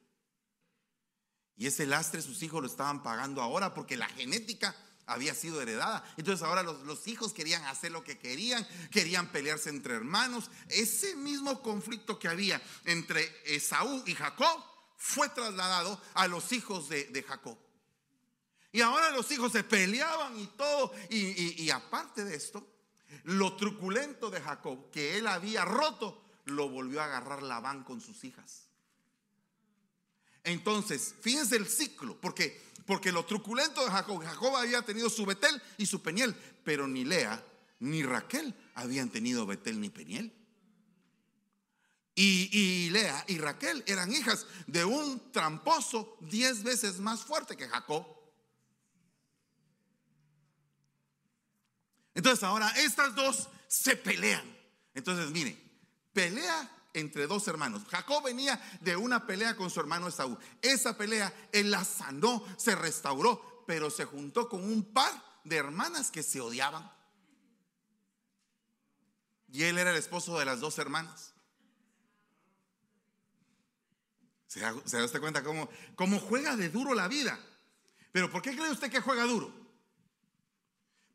[1.58, 6.04] Y ese lastre sus hijos lo estaban pagando ahora porque la genética había sido heredada.
[6.18, 10.50] Entonces ahora los, hijos querían hacer lo que querían, querían pelearse entre hermanos.
[10.70, 14.63] Ese mismo conflicto que había entre Esaú y Jacob
[14.98, 17.58] fue trasladado a los hijos de, Jacob.
[18.72, 20.94] Y ahora los hijos se peleaban y todo.
[21.10, 22.68] Y, y aparte de esto,
[23.26, 28.24] lo truculento de Jacob, que él había roto, lo volvió a agarrar Labán con sus
[28.24, 28.72] hijas.
[30.43, 35.62] Entonces, fíjense el ciclo, porque, porque lo truculento de Jacob, Jacob había tenido su Betel
[35.77, 37.43] y su Peniel, pero ni Lea
[37.79, 40.34] ni Raquel habían tenido Betel ni Peniel.
[42.15, 47.67] Y, y, Lea y Raquel eran hijas de un tramposo diez veces más fuerte que
[47.67, 48.06] Jacob.
[52.13, 54.45] Entonces ahora estas dos se pelean.
[54.93, 55.58] Entonces mire,
[56.13, 57.84] pelea entre dos hermanos.
[57.89, 60.38] Jacob venía de una pelea con su hermano Esaú.
[60.62, 65.12] Esa pelea él la sanó, se restauró, pero se juntó con un par
[65.43, 66.91] de hermanas que se odiaban.
[69.51, 71.34] Y él era el esposo de las dos hermanas.
[74.47, 77.39] ¿Se da, usted cuenta cómo, cómo juega de duro la vida?
[78.12, 79.51] Pero ¿por qué cree usted que juega duro?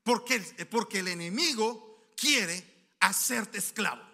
[0.03, 4.08] Porque, porque el enemigo quiere hacerte esclavo.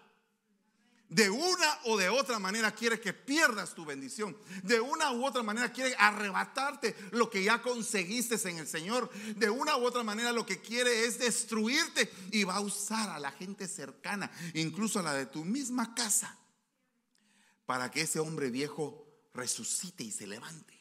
[1.09, 4.37] De una o de otra manera quiere que pierdas tu bendición.
[4.63, 9.11] De una u otra manera quiere arrebatarte lo que ya conseguiste en el Señor.
[9.37, 13.19] De una u otra manera lo que quiere es destruirte y va a usar a
[13.19, 16.37] la gente cercana, incluso a la de tu misma casa,
[17.67, 20.75] para que ese hombre viejo resucite y se levante.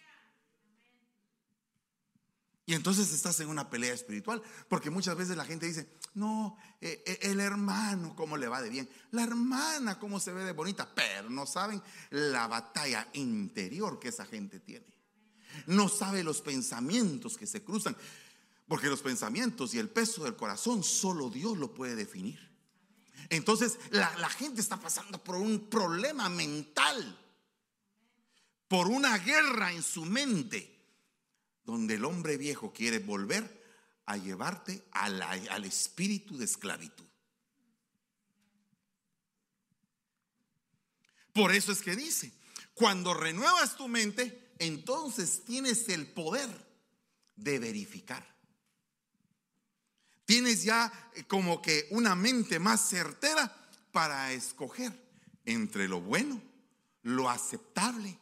[2.66, 7.04] Y entonces estás en una pelea espiritual, porque muchas veces la gente dice, no, eh,
[7.06, 8.89] eh, el hermano, ¿cómo le va de bien?
[9.12, 10.93] La hermana, ¿cómo se ve de bonita?
[10.93, 14.86] Pero no saben la batalla interior que esa gente tiene.
[15.67, 17.95] No sabe los pensamientos que se cruzan,
[18.67, 22.39] porque los pensamientos y el peso del corazón solo Dios lo puede definir.
[23.30, 27.19] Entonces la, la gente está pasando por un problema mental,
[28.67, 30.73] por una guerra en su mente
[31.63, 33.62] donde el hombre viejo quiere volver
[34.06, 37.06] a llevarte al espíritu de esclavitud.
[41.34, 42.32] Por eso es que dice,
[42.74, 46.50] cuando renuevas tu mente, entonces tienes el poder
[47.36, 48.34] de verificar.
[50.26, 53.54] Tienes ya eh, como que una mente más certera
[53.92, 54.94] para escoger
[55.46, 56.42] entre lo bueno,
[57.02, 58.18] lo aceptable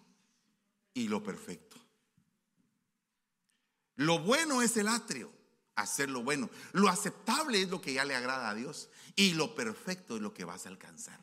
[0.93, 1.77] y lo perfecto.
[3.95, 5.31] Lo bueno es el atrio,
[5.81, 6.49] hacer lo bueno.
[6.73, 8.89] Lo aceptable es lo que ya le agrada a Dios.
[9.15, 11.19] Y lo perfecto es lo que vas a alcanzar.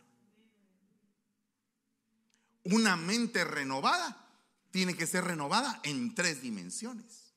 [2.64, 4.28] Una mente renovada
[4.70, 7.32] tiene que ser renovada en tres dimensiones.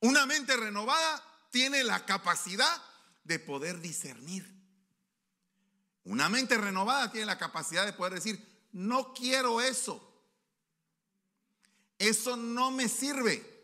[0.00, 2.82] Una mente renovada tiene la capacidad
[3.24, 4.58] de poder discernir.
[6.04, 10.04] Una mente renovada tiene la capacidad de poder decir, no quiero eso.
[11.98, 13.57] Eso no me sirve.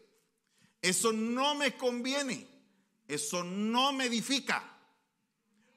[0.84, 2.46] Eso no me conviene.
[3.08, 4.62] Eso no me edifica.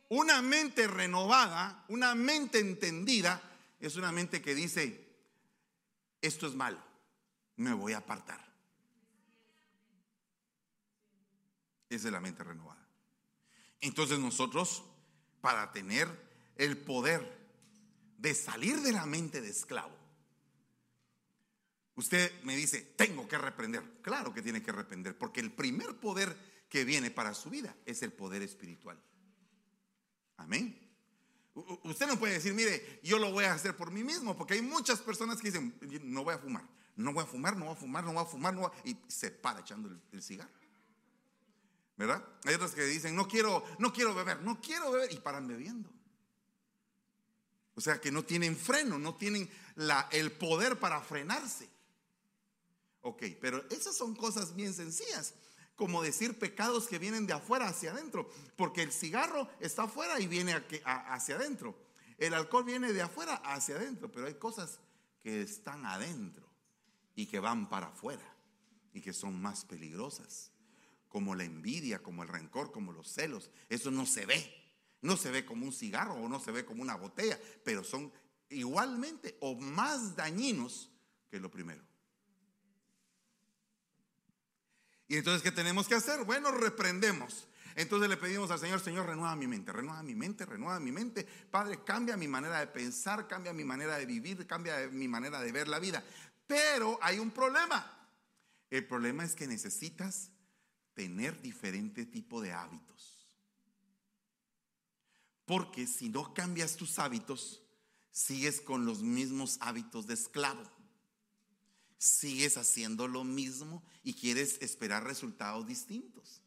[0.09, 3.41] Una mente renovada, una mente entendida,
[3.79, 5.07] es una mente que dice,
[6.21, 6.83] esto es malo,
[7.55, 8.45] me voy a apartar.
[11.89, 12.85] Esa es la mente renovada.
[13.79, 14.83] Entonces nosotros,
[15.39, 16.09] para tener
[16.57, 17.47] el poder
[18.17, 19.96] de salir de la mente de esclavo,
[21.97, 23.83] Usted me dice, tengo que reprender.
[24.03, 26.37] Claro que tiene que reprender, porque el primer poder
[26.69, 29.01] que viene para su vida es el poder espiritual.
[30.37, 30.79] Amén.
[31.55, 34.61] Usted no puede decir, mire, yo lo voy a hacer por mí mismo, porque hay
[34.61, 36.63] muchas personas que dicen, no voy a fumar,
[36.95, 39.31] no voy a fumar, no voy a fumar, no voy a fumar, no y se
[39.31, 40.51] para echando el, cigarro.
[41.95, 42.23] ¿Verdad?
[42.45, 45.91] Hay otras que dicen, no quiero, no quiero beber, no quiero beber, y paran bebiendo.
[47.73, 49.49] O sea que no tienen freno, no tienen
[50.11, 51.75] el poder para frenarse.
[53.01, 55.33] Ok, pero esas son cosas bien sencillas,
[55.75, 60.27] como decir pecados que vienen de afuera hacia adentro, porque el cigarro está afuera y
[60.27, 61.77] viene hacia adentro.
[62.17, 64.79] El alcohol viene de afuera hacia adentro, pero hay cosas
[65.21, 66.47] que están adentro
[67.15, 68.23] y que van para afuera
[68.93, 70.51] y que son más peligrosas,
[71.07, 73.51] como la envidia, como el rencor, como los celos.
[73.69, 74.53] Eso no se ve,
[75.01, 78.11] no se ve como un cigarro o no se ve como una botella, pero son
[78.49, 80.89] igualmente o más dañinos
[81.29, 81.86] que lo primero.
[85.07, 86.23] Y entonces, ¿qué tenemos que hacer?
[86.25, 87.47] Bueno, reprendemos.
[87.75, 91.25] Entonces le pedimos al Señor, Señor, renueva mi mente, renueva mi mente, renueva mi mente.
[91.49, 95.51] Padre, cambia mi manera de pensar, cambia mi manera de vivir, cambia mi manera de
[95.51, 96.03] ver la vida.
[96.47, 98.09] Pero hay un problema.
[98.69, 100.31] El problema es que necesitas
[100.93, 103.15] tener diferente tipo de hábitos.
[105.45, 107.61] Porque si no cambias tus hábitos,
[108.11, 110.76] sigues con los mismos hábitos de esclavo
[111.97, 116.41] sigues haciendo lo mismo y quieres esperar resultados distintos.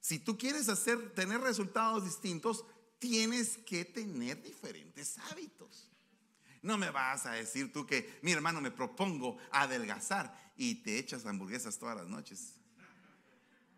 [0.00, 2.64] Si tú quieres hacer, tener resultados distintos,
[2.98, 5.88] tienes que tener diferentes hábitos.
[6.62, 11.26] No me vas a decir tú que mi hermano me propongo adelgazar y te echas
[11.26, 12.54] hamburguesas todas las noches.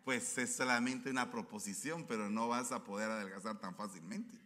[0.03, 4.37] Pues es solamente una proposición, pero no vas a poder adelgazar tan fácilmente.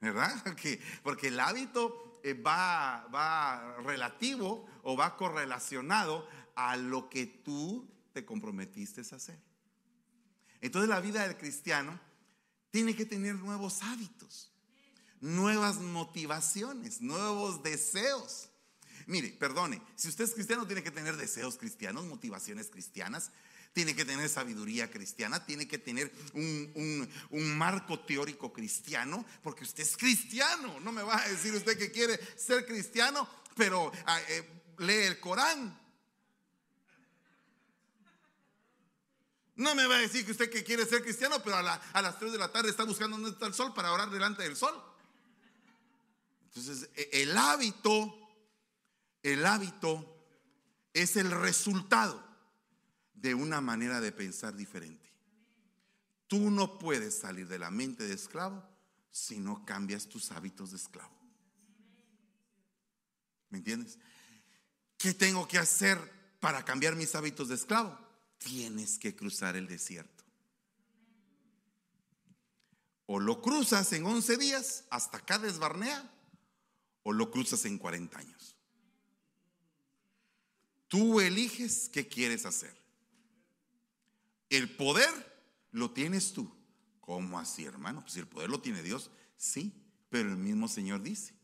[0.00, 0.40] ¿Verdad?
[0.44, 2.07] Porque, porque el hábito
[2.44, 9.38] va, va relativo o va correlacionado a lo que tú te comprometiste a hacer.
[10.60, 11.98] Entonces la vida del cristiano
[12.70, 14.52] tiene que tener nuevos hábitos,
[15.20, 18.50] nuevas motivaciones, nuevos deseos.
[19.06, 23.30] Mire, perdone, si usted es cristiano tiene que tener deseos cristianos, motivaciones cristianas,
[23.78, 27.08] tiene que tener sabiduría cristiana, tiene que tener un,
[27.56, 30.80] marco teórico cristiano, porque usted es cristiano.
[30.80, 35.20] No me va a decir usted que quiere ser cristiano, pero ah, eh, lee el
[35.20, 35.80] Corán.
[39.54, 42.18] No me va a decir que usted que quiere ser cristiano, pero a, a las
[42.18, 44.74] 3 de la tarde está buscando dónde está el sol para orar delante del sol.
[46.46, 48.12] Entonces, e, el hábito,
[49.22, 50.16] el hábito
[50.92, 52.27] es el resultado
[53.20, 55.08] de una manera de pensar diferente.
[56.26, 58.62] Tú no puedes salir de la mente de esclavo
[59.10, 61.16] si no cambias tus hábitos de esclavo.
[63.50, 63.98] ¿Me entiendes?
[64.96, 65.98] ¿Qué tengo que hacer
[66.38, 67.98] para cambiar mis hábitos de esclavo?
[68.38, 70.24] Tienes que cruzar el desierto.
[73.06, 76.12] O lo cruzas en 11 días hasta acá desbarnea,
[77.04, 78.54] o lo cruzas en 40 años.
[80.88, 82.77] Tú eliges qué quieres hacer.
[84.50, 85.08] El poder
[85.72, 86.50] lo tienes tú.
[87.00, 88.02] ¿Cómo así, hermano?
[88.02, 89.72] Pues si el poder lo tiene Dios, sí,
[90.10, 91.34] pero el mismo Señor dice,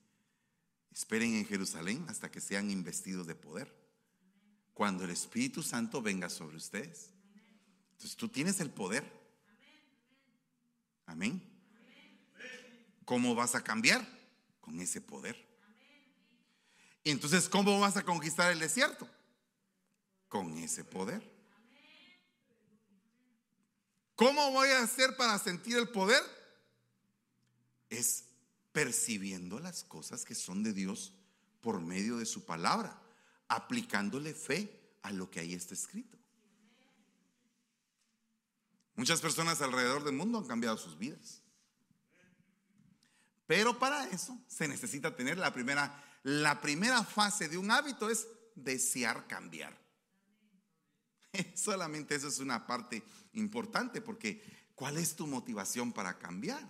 [0.90, 3.74] esperen en Jerusalén hasta que sean investidos de poder.
[4.72, 7.10] Cuando el Espíritu Santo venga sobre ustedes.
[7.92, 9.04] Entonces tú tienes el poder.
[11.06, 11.42] Amén.
[13.04, 14.06] ¿Cómo vas a cambiar?
[14.60, 15.36] Con ese poder.
[17.04, 19.08] Entonces, ¿cómo vas a conquistar el desierto?
[20.28, 21.33] Con ese poder.
[24.16, 26.22] ¿Cómo voy a hacer para sentir el poder?
[27.90, 28.24] Es
[28.72, 31.12] percibiendo las cosas que son de Dios
[31.60, 33.00] por medio de su palabra,
[33.48, 36.18] aplicándole fe a lo que ahí está escrito.
[38.96, 41.40] Muchas personas alrededor del mundo han cambiado sus vidas.
[43.46, 48.26] Pero para eso se necesita tener la primera, la primera fase de un hábito es
[48.54, 49.83] desear cambiar.
[51.54, 53.02] Solamente eso es una parte
[53.34, 54.42] importante porque
[54.74, 56.66] ¿cuál es tu motivación para cambiar?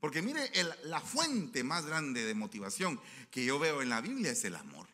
[0.00, 0.50] Porque mire,
[0.84, 4.86] la fuente más grande de motivación que yo veo en la Biblia es el amor.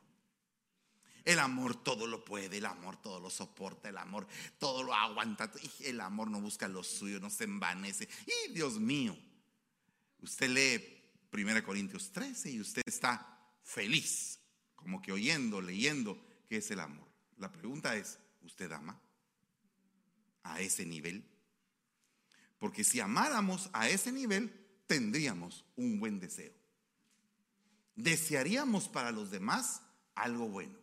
[1.24, 4.26] El amor todo lo puede, el amor todo lo soporta, el amor
[4.58, 5.52] todo lo aguanta.
[5.80, 8.08] El amor no busca lo suyo, no se envanece.
[8.26, 9.16] Y Dios mío,
[10.20, 14.38] usted lee 1 Corintios 13 y usted está feliz,
[14.74, 16.18] como que oyendo, leyendo
[16.52, 17.08] qué es el amor.
[17.38, 19.00] La pregunta es, ¿usted ama
[20.42, 21.24] a ese nivel?
[22.58, 24.52] Porque si amáramos a ese nivel,
[24.86, 26.52] tendríamos un buen deseo.
[27.96, 29.80] Desearíamos para los demás
[30.14, 30.78] algo bueno.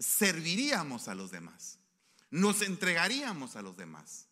[0.00, 1.78] Serviríamos a los demás.
[2.28, 4.26] Nos entregaríamos a los demás.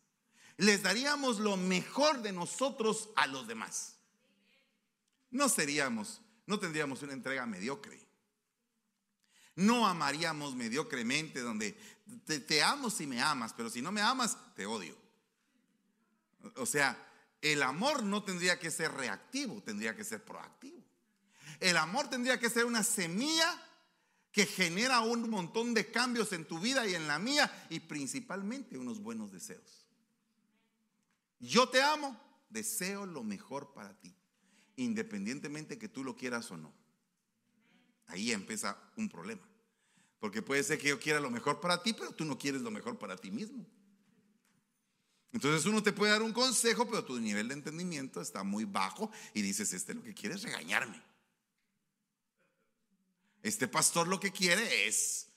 [0.56, 3.98] Les daríamos lo mejor de nosotros a los demás.
[5.30, 8.05] No seríamos, no tendríamos una entrega mediocre.
[9.56, 11.76] No amaríamos mediocremente donde
[12.24, 14.96] te, amo si me amas, pero si no me amas, te odio.
[16.56, 16.96] O sea,
[17.40, 20.84] el amor no tendría que ser reactivo, tendría que ser proactivo.
[21.58, 23.62] El amor tendría que ser una semilla
[24.30, 28.76] que genera un montón de cambios en tu vida y en la mía y principalmente
[28.76, 29.88] unos buenos deseos.
[31.40, 34.14] Yo te amo, deseo lo mejor para ti,
[34.76, 36.72] independientemente que tú lo quieras o no.
[38.06, 39.42] Ahí empieza un problema.
[40.18, 42.70] Porque puede ser que yo quiera lo mejor para ti, pero tú no quieres lo
[42.70, 43.66] mejor para ti mismo.
[45.32, 49.10] Entonces uno te puede dar un consejo, pero tu nivel de entendimiento está muy bajo
[49.34, 51.02] y dices, este lo que quiere es regañarme.
[53.42, 55.28] Este pastor lo que quiere es,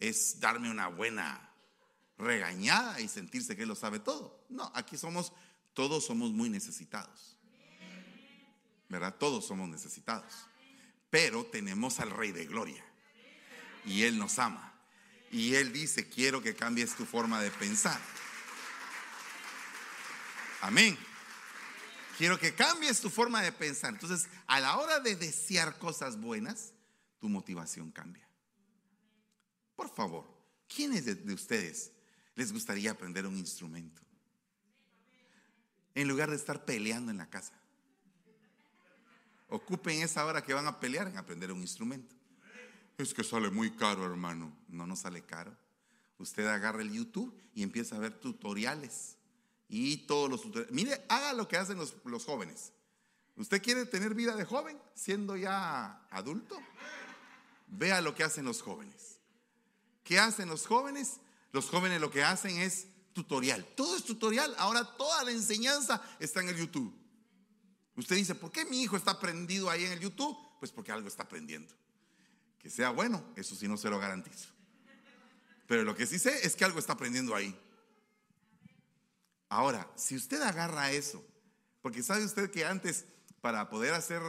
[0.00, 1.54] es darme una buena
[2.18, 4.44] regañada y sentirse que lo sabe todo.
[4.48, 5.32] No, aquí somos,
[5.72, 7.38] todos somos muy necesitados.
[8.88, 9.14] ¿Verdad?
[9.18, 10.32] Todos somos necesitados.
[11.14, 12.84] Pero tenemos al Rey de Gloria.
[13.86, 14.74] Y Él nos ama.
[15.30, 18.00] Y Él dice, quiero que cambies tu forma de pensar.
[20.60, 20.98] Amén.
[22.18, 23.92] Quiero que cambies tu forma de pensar.
[23.92, 26.72] Entonces, a la hora de desear cosas buenas,
[27.20, 28.28] tu motivación cambia.
[29.76, 30.28] Por favor,
[30.66, 31.92] ¿quiénes de, de ustedes
[32.34, 34.02] les gustaría aprender un instrumento?
[35.94, 37.54] En lugar de estar peleando en la casa.
[39.54, 42.16] Ocupen esa hora que van a pelear en aprender un instrumento.
[42.98, 44.52] Es que sale muy caro, hermano.
[44.68, 45.56] No, no sale caro.
[46.18, 49.16] Usted agarra el YouTube y empieza a ver tutoriales.
[49.68, 50.74] Y todos los tutoriales.
[50.74, 52.72] Mire, haga lo que hacen los, los jóvenes.
[53.36, 56.60] ¿Usted quiere tener vida de joven siendo ya adulto?
[57.68, 59.20] Vea lo que hacen los jóvenes.
[60.02, 61.20] ¿Qué hacen los jóvenes?
[61.52, 63.64] Los jóvenes lo que hacen es tutorial.
[63.76, 64.52] Todo es tutorial.
[64.58, 66.92] Ahora toda la enseñanza está en el YouTube.
[67.96, 70.36] Usted dice, ¿por qué mi hijo está aprendido ahí en el YouTube?
[70.58, 71.72] Pues porque algo está aprendiendo.
[72.58, 74.48] Que sea bueno, eso sí no se lo garantizo.
[75.66, 77.56] Pero lo que sí sé es que algo está aprendiendo ahí.
[79.48, 81.24] Ahora, si usted agarra eso,
[81.80, 83.04] porque sabe usted que antes
[83.40, 84.22] para poder hacer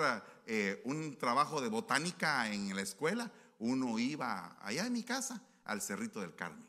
[0.46, 5.82] eh, un trabajo de botánica en la escuela, uno iba allá en mi casa al
[5.82, 6.68] Cerrito del Carmen.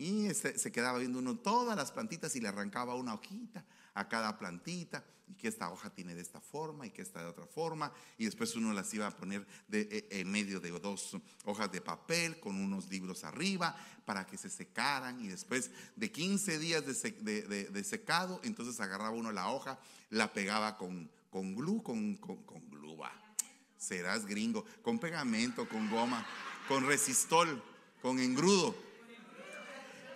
[0.00, 4.38] Y se, quedaba viendo uno todas las plantitas y le arrancaba una hojita a cada
[4.38, 7.92] plantita y que esta hoja tiene de esta forma y que esta de otra forma
[8.16, 11.82] y después uno las iba a poner de, eh, en medio de dos hojas de
[11.82, 13.76] papel con unos libros arriba
[14.06, 19.50] para que se secaran y después de 15 días de, secado entonces agarraba uno la
[19.50, 19.78] hoja,
[20.08, 22.70] la pegaba con, con glue, con, con, con
[23.76, 26.26] serás gringo, con pegamento, con goma,
[26.68, 27.62] con resistol,
[28.00, 28.89] con engrudo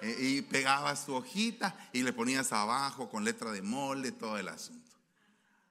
[0.04, 4.48] eh, y pegabas tu hojita y le ponías abajo con letra de molde, todo el
[4.48, 4.90] asunto.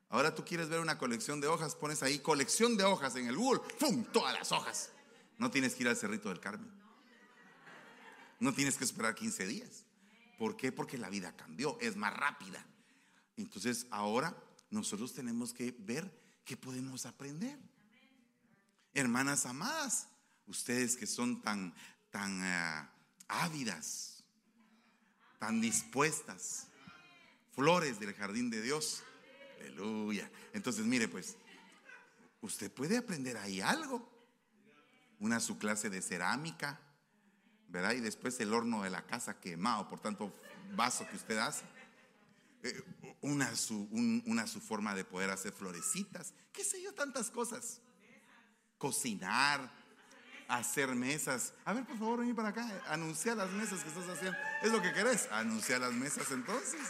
[0.09, 3.38] Ahora tú quieres ver una colección de hojas, pones ahí colección de hojas en el
[3.38, 4.03] Google, ¡pum!
[4.05, 4.89] Todas las hojas.
[5.38, 6.71] No tienes que ir al Cerrito del Carmen.
[8.39, 9.86] No tienes que esperar 15 días.
[10.39, 10.71] ¿Por qué?
[10.71, 12.65] Porque la vida cambió, es más rápida.
[13.38, 14.36] Entonces ahora
[14.71, 16.11] nosotros tenemos que ver
[16.43, 17.59] qué podemos aprender.
[18.95, 20.07] Hermanas amadas,
[20.47, 21.73] ustedes que son tan,
[22.09, 22.89] tan eh,
[23.27, 24.12] ávidas
[25.44, 26.68] tan dispuestas.
[27.54, 29.04] Flores del jardín de Dios.
[29.60, 30.32] Aleluya.
[30.54, 31.36] Entonces, mire, pues,
[32.39, 34.10] usted puede aprender ahí algo.
[35.20, 36.80] Una su clase de cerámica,
[37.68, 37.91] ¿verdad?
[37.91, 40.34] Y después el horno de la casa quemado por tanto
[40.78, 41.66] vaso que usted hace.
[42.64, 42.82] Eh,
[43.20, 43.89] una, su,
[44.26, 47.82] una su forma de poder hacer florecitas, qué sé yo, tantas cosas.
[48.78, 49.70] Cocinar,
[50.58, 51.54] hacer mesas.
[51.66, 52.84] A ver, por favor, ven para acá.
[52.88, 54.38] Anuncia las mesas que estás haciendo.
[54.62, 55.28] ¿Es lo que querés?
[55.32, 56.82] Anunciar las mesas entonces.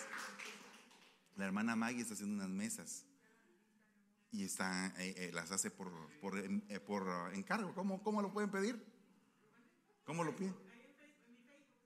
[1.36, 3.06] La hermana Maggie está haciendo unas mesas
[4.32, 7.74] y está, eh, eh, las hace por, por, eh, por encargo.
[7.74, 8.84] ¿Cómo, ¿Cómo, lo pueden pedir?
[10.06, 10.56] ¿Cómo lo piden?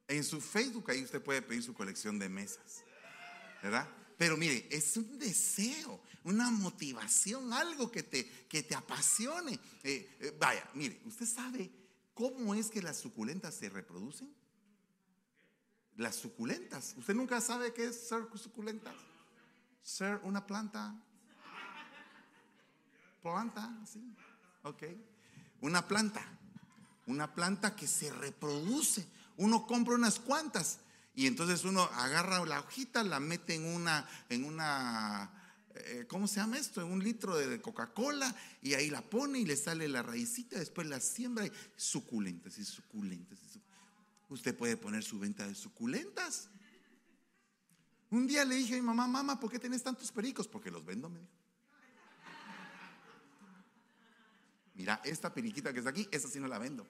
[0.07, 2.84] En su Facebook ahí usted puede pedir su colección de mesas.
[3.61, 3.88] ¿Verdad?
[4.18, 9.59] Pero mire, es un deseo, una motivación, algo que te, que te apasione.
[9.84, 11.72] Eh, eh, vaya, mire, ¿usted sabe
[12.15, 14.34] cómo es que las suculentas se reproducen?
[15.97, 16.95] Las suculentas.
[16.97, 18.93] ¿Usted nunca sabe qué es ser suculenta?
[19.84, 20.95] Ser una planta.
[23.22, 24.15] Planta, sí.
[24.63, 24.84] Ok.
[25.61, 26.24] Una planta.
[27.05, 29.07] Una planta que se reproduce.
[29.38, 30.80] Uno compra unas cuantas
[31.18, 35.32] y entonces uno agarra la hojita, la mete en una, en una,
[35.74, 36.80] eh, ¿cómo se llama esto?
[36.80, 40.86] En un litro de Coca-Cola y ahí la pone y le sale la raicita, después
[40.86, 43.39] la siembra y suculentas y suculentas.
[44.30, 46.51] Usted puede poner su venta de suculentas.
[48.11, 50.47] Un día le dije a mi mamá, mamá, ¿por qué tienes tantos pericos?
[50.47, 51.32] Porque los vendo, me dijo.
[54.76, 56.86] Mira, esta periquita que está aquí, esa sí no la vendo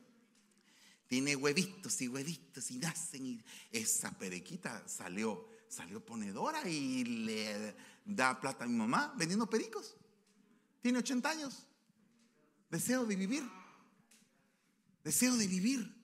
[1.07, 8.39] tiene huevitos y huevitos y nacen y esa periquita salió, salió ponedora y le da
[8.39, 9.95] plata a mi mamá vendiendo pericos.
[10.81, 11.67] Tiene 80 años.
[12.69, 13.43] Deseo de vivir.
[15.03, 15.95] Deseo de vivir.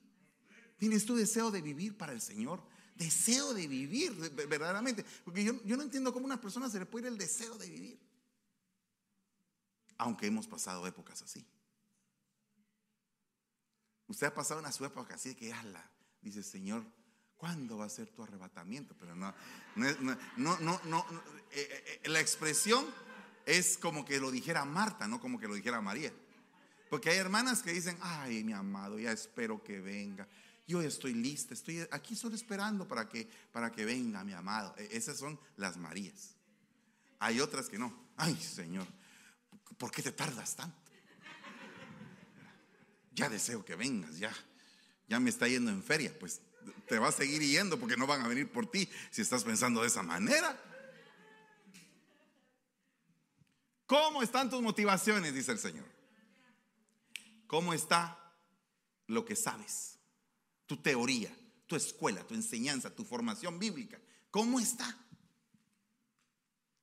[0.78, 2.62] ¿Tienes tu deseo de vivir para el Señor?
[2.96, 4.12] Deseo de vivir,
[4.48, 5.04] verdaderamente.
[5.24, 7.68] Porque yo, no entiendo cómo a una persona se le puede ir el deseo de
[7.68, 8.00] vivir.
[9.98, 11.44] Aunque hemos pasado épocas así.
[14.08, 15.90] Usted ha pasado una su época así que la
[16.20, 16.84] dice Señor,
[17.36, 18.94] ¿cuándo va a ser tu arrebatamiento?
[18.98, 19.34] Pero no,
[19.76, 21.06] no, no, no,
[21.50, 22.86] eh, eh, eh, la expresión
[23.46, 26.12] es como que lo dijera Marta, no como que lo dijera María.
[26.88, 30.28] Porque hay hermanas que dicen, ay, mi amado, ya espero que venga.
[30.66, 34.74] Yo estoy lista, estoy aquí solo esperando para que, para que venga mi amado.
[34.78, 36.36] E, esas son las Marías.
[37.18, 37.92] Hay otras que no.
[38.16, 38.86] Ay, Señor,
[39.76, 40.83] ¿por qué te tardas tanto?
[43.14, 44.34] Ya deseo que vengas, ya,
[45.08, 46.40] ya me está yendo en feria, pues
[46.88, 49.80] te va a seguir yendo porque no van a venir por ti si estás pensando
[49.80, 50.60] de esa manera.
[53.86, 55.34] ¿Cómo están tus motivaciones?
[55.34, 55.86] Dice el Señor.
[57.46, 58.18] ¿Cómo está
[59.06, 59.98] lo que sabes?
[60.66, 61.34] Tu teoría,
[61.66, 64.00] tu escuela, tu enseñanza, tu formación bíblica.
[64.30, 64.98] ¿Cómo está?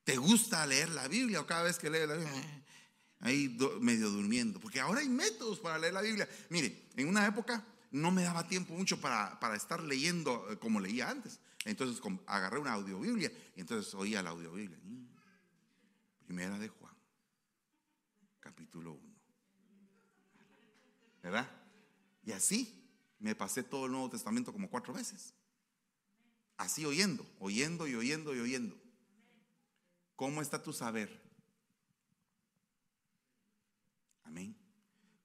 [0.03, 2.63] ¿Te gusta leer la Biblia o cada vez que lees la Biblia?
[3.21, 6.27] Ahí medio durmiendo, porque ahora hay métodos para leer la Biblia.
[6.49, 10.79] Mire, en una época no me daba tiempo mucho para, para estar leyendo eh, como
[10.79, 11.39] leía antes.
[11.65, 14.77] Entonces agarré una audiobiblia y entonces oía la audiobiblia.
[16.25, 16.95] Primera de Juan,
[18.39, 19.15] capítulo 1.
[21.21, 21.51] ¿Verdad?
[22.23, 22.83] Y así
[23.19, 25.33] me pasé todo el Nuevo Testamento como cuatro veces.
[26.57, 28.75] Así oyendo, oyendo y oyendo y oyendo.
[30.15, 31.20] ¿Cómo está tu saber?
[34.31, 34.55] Amén.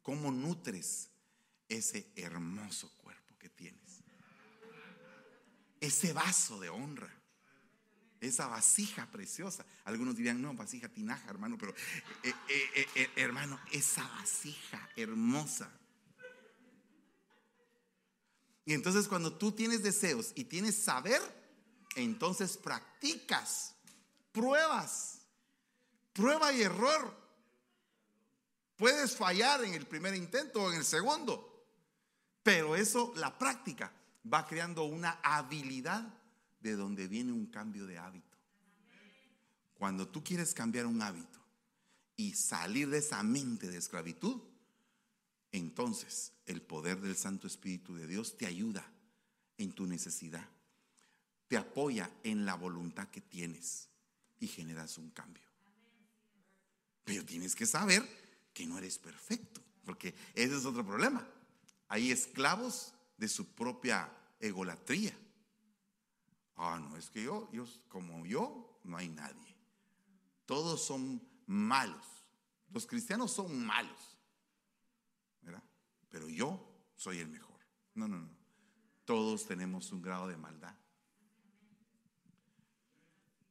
[0.03, 1.11] ¿Cómo nutres
[1.69, 4.03] ese hermoso cuerpo que tienes?
[5.81, 7.09] Ese vaso de honra.
[8.21, 9.65] Esa vasija preciosa.
[9.85, 11.73] Algunos dirían, no, vasija tinaja, hermano, pero
[12.25, 15.71] eh, eh, eh, hermano, esa vasija hermosa.
[18.65, 21.23] Y entonces cuando tú tienes deseos y tienes saber,
[21.95, 23.77] entonces practicas,
[24.33, 25.21] pruebas,
[26.13, 27.26] prueba y error.
[28.77, 31.67] Puedes fallar en el primer intento o en el segundo,
[32.43, 33.93] pero eso, la práctica,
[34.33, 36.07] va creando una habilidad
[36.61, 38.37] de donde viene un cambio de hábito.
[39.75, 41.39] Cuando tú quieres cambiar un hábito
[42.17, 44.43] y salir de esa mente de esclavitud,
[45.53, 48.85] entonces el poder del Santo Espíritu de Dios te ayuda
[49.59, 50.47] en tu necesidad,
[51.49, 53.89] te apoya en la voluntad que tienes
[54.39, 55.45] y generas un cambio.
[57.05, 58.26] Pero tienes que saber
[58.57, 61.29] que no eres perfecto, porque ese es otro problema.
[61.89, 65.15] Hay esclavos de su propia egolatría.
[66.57, 69.55] Ah, no, es que yo, yo, como yo, no hay nadie.
[70.47, 72.07] Todos son malos.
[72.73, 74.17] Los cristianos son malos.
[75.43, 75.63] ¿Verdad?
[76.09, 77.61] Pero yo soy el mejor.
[77.93, 78.31] No, no, no.
[79.05, 80.75] Todos tenemos un grado de maldad.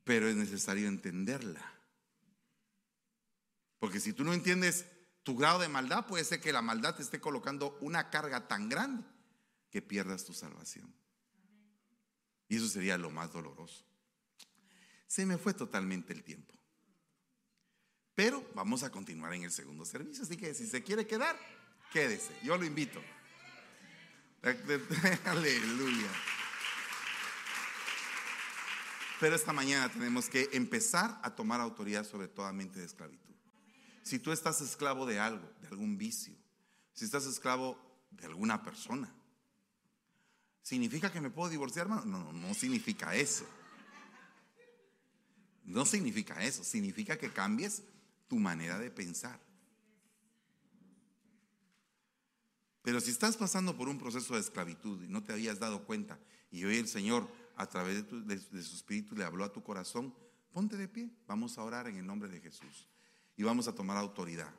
[0.04, 1.62] Pero es necesario entenderla.
[3.78, 4.95] Porque si tú no entiendes
[5.26, 8.70] tu grado de maldad, puede ser que la maldad te esté colocando una carga tan
[8.70, 9.04] grande
[9.72, 10.94] que pierdas tu salvación.
[12.48, 13.84] Y eso sería lo más doloroso.
[15.08, 16.54] Se me fue totalmente el tiempo.
[18.14, 20.24] Pero vamos a continuar en el segundo servicio.
[20.24, 21.36] Así que si se quiere quedar,
[21.92, 22.38] quédese.
[22.44, 23.02] Yo lo invito.
[25.26, 26.12] Aleluya.
[29.20, 33.25] Pero esta mañana tenemos que empezar a tomar autoridad sobre toda mente de esclavitud.
[34.06, 36.36] Si tú estás esclavo de algo, de algún vicio,
[36.94, 37.76] si estás esclavo
[38.12, 39.12] de alguna persona,
[40.62, 42.06] ¿significa que me puedo divorciar, hermano?
[42.06, 43.48] No, no, no significa eso.
[45.64, 47.82] No significa eso, significa que cambies
[48.28, 49.40] tu manera de pensar.
[52.84, 56.20] Pero si estás pasando por un proceso de esclavitud y no te habías dado cuenta,
[56.52, 60.14] y hoy el Señor a través de, de, su espíritu le habló a tu corazón,
[60.54, 62.88] ponte de pie, vamos a orar en el nombre de Jesús
[63.36, 64.54] y vamos a tomar autoridad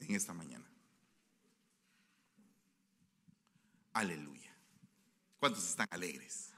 [0.00, 0.68] en esta mañana.
[3.92, 4.54] Aleluya.
[5.38, 6.50] ¿Cuántos están alegres?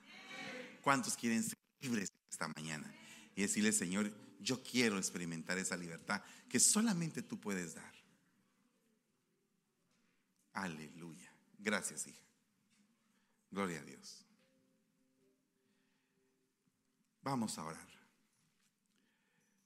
[0.83, 2.93] ¿Cuántos quieren ser libres esta mañana?
[3.35, 7.95] Y decirle, Señor, yo quiero experimentar esa libertad que solamente tú puedes dar.
[10.53, 11.33] Aleluya.
[11.59, 12.23] Gracias, hija.
[13.51, 14.25] Gloria a Dios.
[17.23, 17.94] Vamos a orar.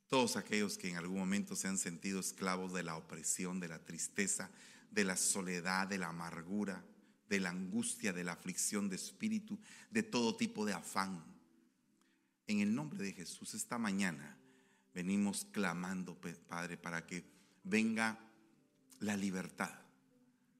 [0.09, 3.78] Todos aquellos que en algún momento se han sentido esclavos de la opresión, de la
[3.84, 4.50] tristeza,
[4.90, 6.84] de la soledad, de la amargura,
[7.28, 9.59] de la angustia, de la aflicción de espíritu,
[9.90, 11.22] de todo tipo de afán.
[12.46, 14.38] En el nombre de Jesús, esta mañana
[14.94, 17.24] venimos clamando, Padre, para que
[17.64, 18.18] venga
[19.00, 19.78] la libertad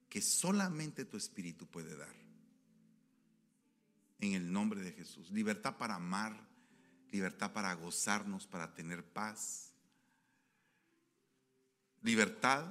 [0.09, 2.14] que solamente tu espíritu puede dar.
[4.20, 5.30] En el nombre de Jesús.
[5.30, 6.47] Libertad para amar,
[7.11, 9.73] libertad para gozarnos, para tener paz,
[12.03, 12.67] libertad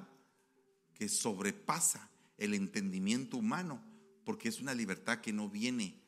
[0.94, 3.84] que sobrepasa el entendimiento humano,
[4.24, 6.00] porque es una libertad que no viene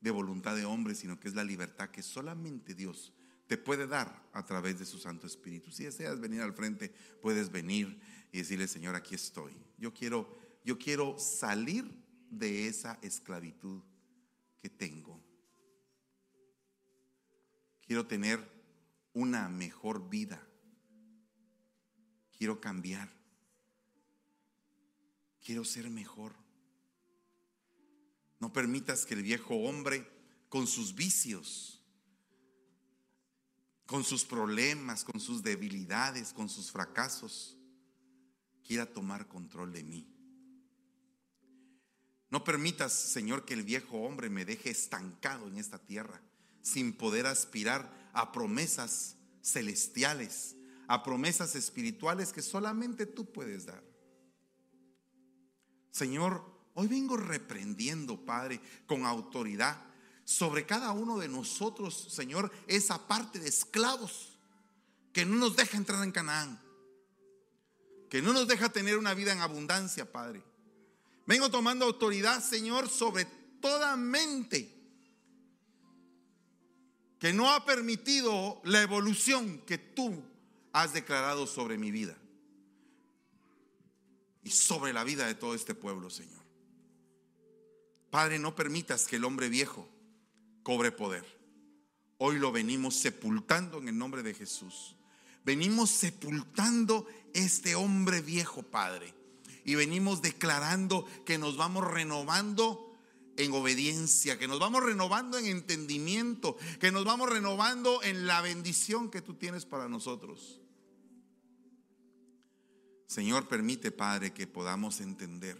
[0.00, 3.12] de voluntad de hombre, sino que es la libertad que solamente Dios
[3.46, 5.70] te puede dar a través de su Santo Espíritu.
[5.72, 6.92] Si deseas venir al frente,
[7.22, 7.98] puedes venir
[8.30, 9.56] y decirle, Señor, aquí estoy.
[9.78, 11.90] Yo quiero, yo quiero salir
[12.30, 13.82] de esa esclavitud
[14.60, 15.17] que tengo.
[17.88, 18.46] Quiero tener
[19.14, 20.46] una mejor vida.
[22.36, 23.10] Quiero cambiar.
[25.42, 26.34] Quiero ser mejor.
[28.40, 30.06] No permitas que el viejo hombre,
[30.50, 31.82] con sus vicios,
[33.86, 37.56] con sus problemas, con sus debilidades, con sus fracasos,
[38.62, 40.06] quiera tomar control de mí.
[42.28, 46.20] No permitas, Señor, que el viejo hombre me deje estancado en esta tierra
[46.62, 50.56] sin poder aspirar a promesas celestiales,
[50.86, 53.82] a promesas espirituales que solamente tú puedes dar.
[55.90, 56.44] Señor,
[56.74, 59.82] hoy vengo reprendiendo, Padre, con autoridad
[60.24, 64.38] sobre cada uno de nosotros, Señor, esa parte de esclavos
[65.12, 66.60] que no nos deja entrar en Canaán,
[68.10, 70.42] que no nos deja tener una vida en abundancia, Padre.
[71.26, 73.24] Vengo tomando autoridad, Señor, sobre
[73.60, 74.77] toda mente
[77.18, 80.22] que no ha permitido la evolución que tú
[80.72, 82.16] has declarado sobre mi vida
[84.44, 86.38] y sobre la vida de todo este pueblo, Señor.
[88.10, 89.88] Padre, no permitas que el hombre viejo
[90.62, 91.24] cobre poder.
[92.18, 94.96] Hoy lo venimos sepultando en el nombre de Jesús.
[95.44, 99.14] Venimos sepultando este hombre viejo, Padre.
[99.64, 102.87] Y venimos declarando que nos vamos renovando
[103.38, 109.10] en obediencia, que nos vamos renovando en entendimiento, que nos vamos renovando en la bendición
[109.10, 110.60] que tú tienes para nosotros.
[113.06, 115.56] Señor, permite, Padre, que podamos entender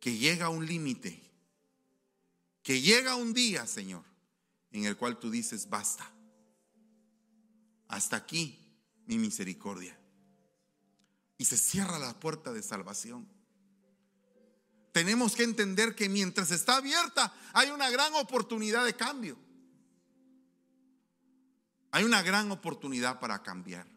[0.00, 1.22] que llega un límite,
[2.62, 4.02] que llega un día, Señor,
[4.72, 6.10] en el cual tú dices, basta.
[7.86, 8.58] Hasta aquí
[9.06, 9.96] mi misericordia.
[11.36, 13.33] Y se cierra la puerta de salvación.
[14.94, 19.36] Tenemos que entender que mientras está abierta hay una gran oportunidad de cambio.
[21.90, 23.88] Hay una gran oportunidad para cambiar.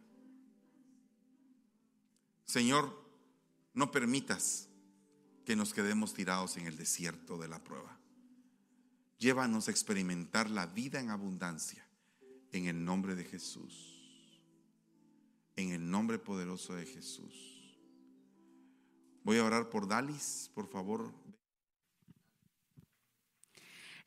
[2.46, 3.00] Señor,
[3.76, 4.70] no permitas
[5.46, 7.96] que nos quedemos tirados en el desierto de la prueba.
[9.20, 11.88] Llévanos a experimentar la vida en abundancia
[12.52, 14.02] en el nombre de Jesús.
[15.58, 17.57] En el nombre poderoso de Jesús.
[19.28, 21.12] Voy a orar por Dalis, por favor.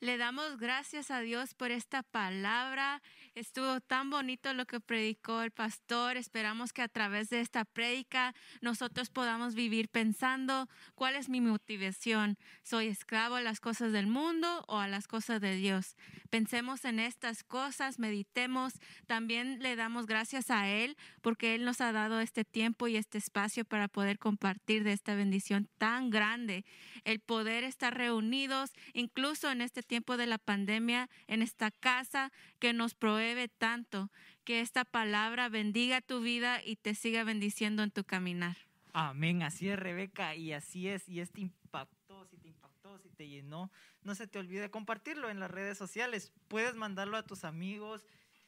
[0.01, 3.03] Le damos gracias a Dios por esta palabra
[3.37, 6.17] Estuvo tan bonito lo que predicó el pastor.
[6.17, 12.37] Esperamos que a través de esta prédica nosotros podamos vivir pensando cuál es mi motivación.
[12.65, 15.97] ¿Soy esclavo a las cosas del mundo o a las cosas de Dios?
[16.29, 18.75] Pensemos en estas cosas, meditemos.
[19.07, 23.19] También le damos gracias a Él porque Él nos ha dado este tiempo y este
[23.19, 26.65] espacio para poder compartir de esta bendición tan grande.
[27.05, 32.30] El poder estar reunidos, incluso en este tiempo de la pandemia, en esta casa
[32.61, 34.09] que nos provee tanto.
[34.45, 38.57] Que esta palabra bendiga tu vida y te siga bendiciendo en tu caminar.
[38.93, 41.09] Amén, así es Rebeca y así es.
[41.09, 43.72] Y este impactó, si te impactó, si te llenó,
[44.05, 46.32] no se te olvide compartirlo en las redes sociales.
[46.47, 48.07] Puedes mandarlo a tus amigos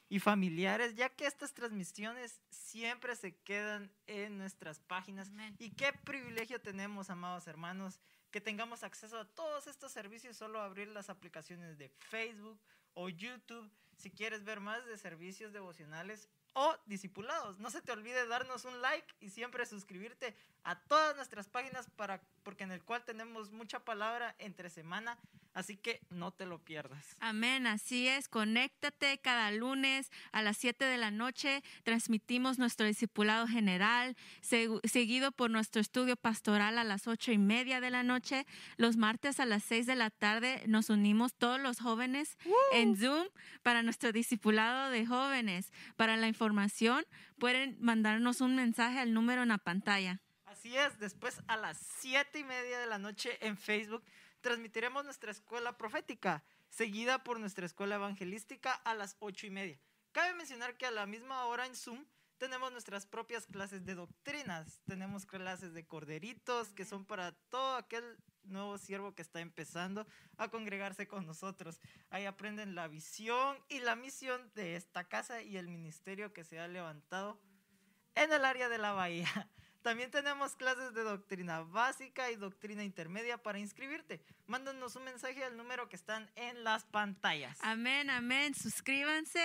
[0.08, 5.32] y familiares, ya que estas transmisiones siempre se quedan en nuestras páginas.
[5.58, 7.98] Y qué privilegio tenemos, amados hermanos,
[8.32, 12.58] que tengamos acceso a todos estos servicios, solo abrir las aplicaciones de Facebook
[12.94, 17.60] o YouTube si quieres ver más de servicios devocionales o discipulados.
[17.60, 22.20] No se te olvide darnos un like y siempre suscribirte a todas nuestras páginas para,
[22.42, 25.18] porque en el cual tenemos mucha palabra entre semana
[25.54, 27.16] Así que no te lo pierdas.
[27.20, 28.28] Amén, así es.
[28.28, 31.62] Conéctate cada lunes a las 7 de la noche.
[31.82, 37.90] Transmitimos nuestro discipulado general, seguido por nuestro estudio pastoral a las ocho y media de
[37.90, 38.46] la noche.
[38.76, 42.38] Los martes a las 6 de la tarde nos unimos todos los jóvenes
[42.72, 43.26] en Zoom
[43.62, 45.70] para nuestro discipulado de jóvenes.
[45.96, 47.04] Para la información,
[47.38, 50.20] pueden mandarnos un mensaje al número en la pantalla.
[50.46, 54.04] Así es, después a las siete y media de la noche en Facebook
[54.42, 59.78] transmitiremos nuestra escuela profética, seguida por nuestra escuela evangelística a las ocho y media.
[60.12, 62.04] Cabe mencionar que a la misma hora en Zoom
[62.36, 64.80] tenemos nuestras propias clases de doctrinas.
[64.84, 70.48] Tenemos clases de corderitos que son para todo aquel nuevo siervo que está empezando a
[70.48, 71.80] congregarse con nosotros.
[72.10, 76.58] Ahí aprenden la visión y la misión de esta casa y el ministerio que se
[76.58, 77.38] ha levantado
[78.16, 79.48] en el área de la bahía.
[79.82, 84.20] También tenemos clases de doctrina básica y doctrina intermedia para inscribirte.
[84.52, 87.56] Mándanos un mensaje al número que están en las pantallas.
[87.62, 88.54] Amén, amén.
[88.54, 89.40] Suscríbanse.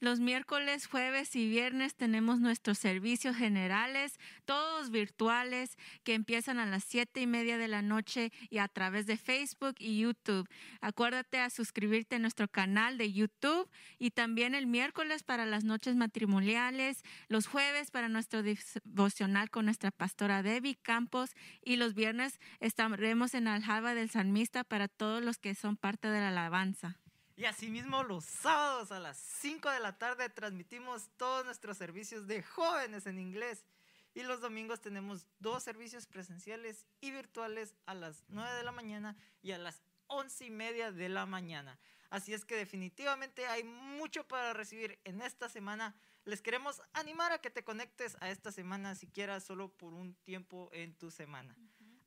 [0.00, 6.84] Los miércoles, jueves y viernes tenemos nuestros servicios generales, todos virtuales, que empiezan a las
[6.84, 10.46] siete y media de la noche y a través de Facebook y YouTube.
[10.82, 13.66] Acuérdate a suscribirte a nuestro canal de YouTube
[13.98, 19.90] y también el miércoles para las noches matrimoniales, los jueves para nuestro devocional con nuestra
[19.90, 21.30] pastora Debbie Campos
[21.64, 24.10] y los viernes estaremos en Aljaba del
[24.50, 26.98] Para todos los que son parte de la alabanza.
[27.36, 32.42] Y asimismo los sábados a las 5 de la tarde transmitimos todos nuestros servicios de
[32.42, 33.64] jóvenes en inglés.
[34.12, 39.16] Y los domingos tenemos dos servicios presenciales y virtuales a las 9 de la mañana
[39.40, 41.78] y a las 11 y media de la mañana.
[42.10, 45.94] Así es que definitivamente hay mucho para recibir en esta semana.
[46.24, 50.68] Les queremos animar a que te conectes a esta semana, siquiera solo por un tiempo
[50.72, 51.56] en tu semana.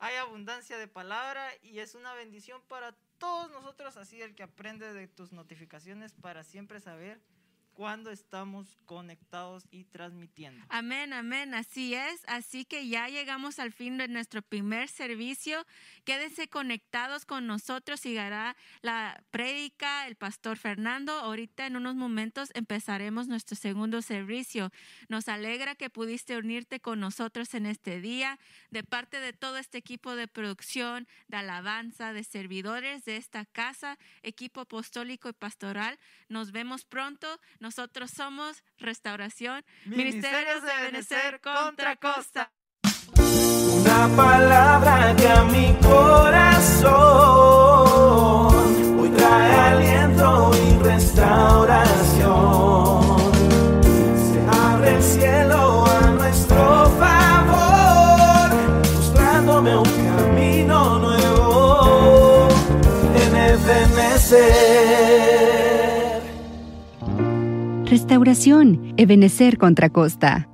[0.04, 4.94] Hay abundancia de palabra y es una bendición para todos nosotros, así el que aprende
[4.94, 7.22] de tus notificaciones para siempre saber
[7.74, 10.64] cuando estamos conectados y transmitiendo.
[10.70, 12.22] Amén, amén, así es.
[12.28, 15.66] Así que ya llegamos al fin de nuestro primer servicio.
[16.04, 21.14] Quédense conectados con nosotros, sigará la prédica, el pastor Fernando.
[21.14, 24.72] Ahorita en unos momentos empezaremos nuestro segundo servicio.
[25.10, 28.40] Nos alegra que pudiste unirte con nosotros en este día.
[28.70, 33.98] De parte de todo este equipo de producción, de alabanza, de servidores de esta casa,
[34.22, 35.98] equipo apostólico y pastoral,
[36.30, 37.40] nos vemos pronto.
[37.64, 42.52] Nosotros somos Restauración, Ministerios de Benecer contra Costa.
[43.16, 46.92] Una palabra que a mi corazón
[49.00, 53.32] hoy trae aliento y restauración.
[54.28, 58.52] Se abre el cielo a nuestro favor,
[58.94, 62.50] mostrándome un camino nuevo
[63.16, 64.93] en Ebenecer.
[67.94, 70.50] Restauración, Ebenecer contra Costa.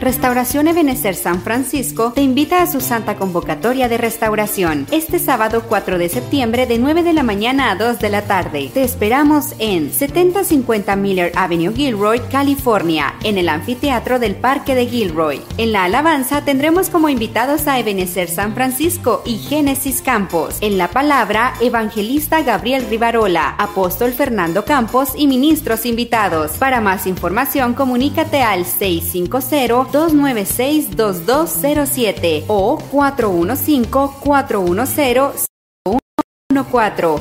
[0.00, 5.96] Restauración Ebenecer San Francisco te invita a su santa convocatoria de restauración este sábado 4
[5.96, 8.70] de septiembre de 9 de la mañana a 2 de la tarde.
[8.74, 15.40] Te esperamos en 7050 Miller Avenue, Gilroy, California, en el anfiteatro del Parque de Gilroy.
[15.56, 20.58] En la alabanza tendremos como invitados a Ebenecer San Francisco y Génesis Campos.
[20.60, 26.52] En la palabra, evangelista Gabriel Rivarola, apóstol Fernando Campos y ministros invitados.
[26.52, 35.46] Para más información, comunícate al 650 296-2207 o 415-410-114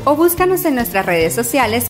[0.05, 1.84] o búscanos en nuestras redes sociales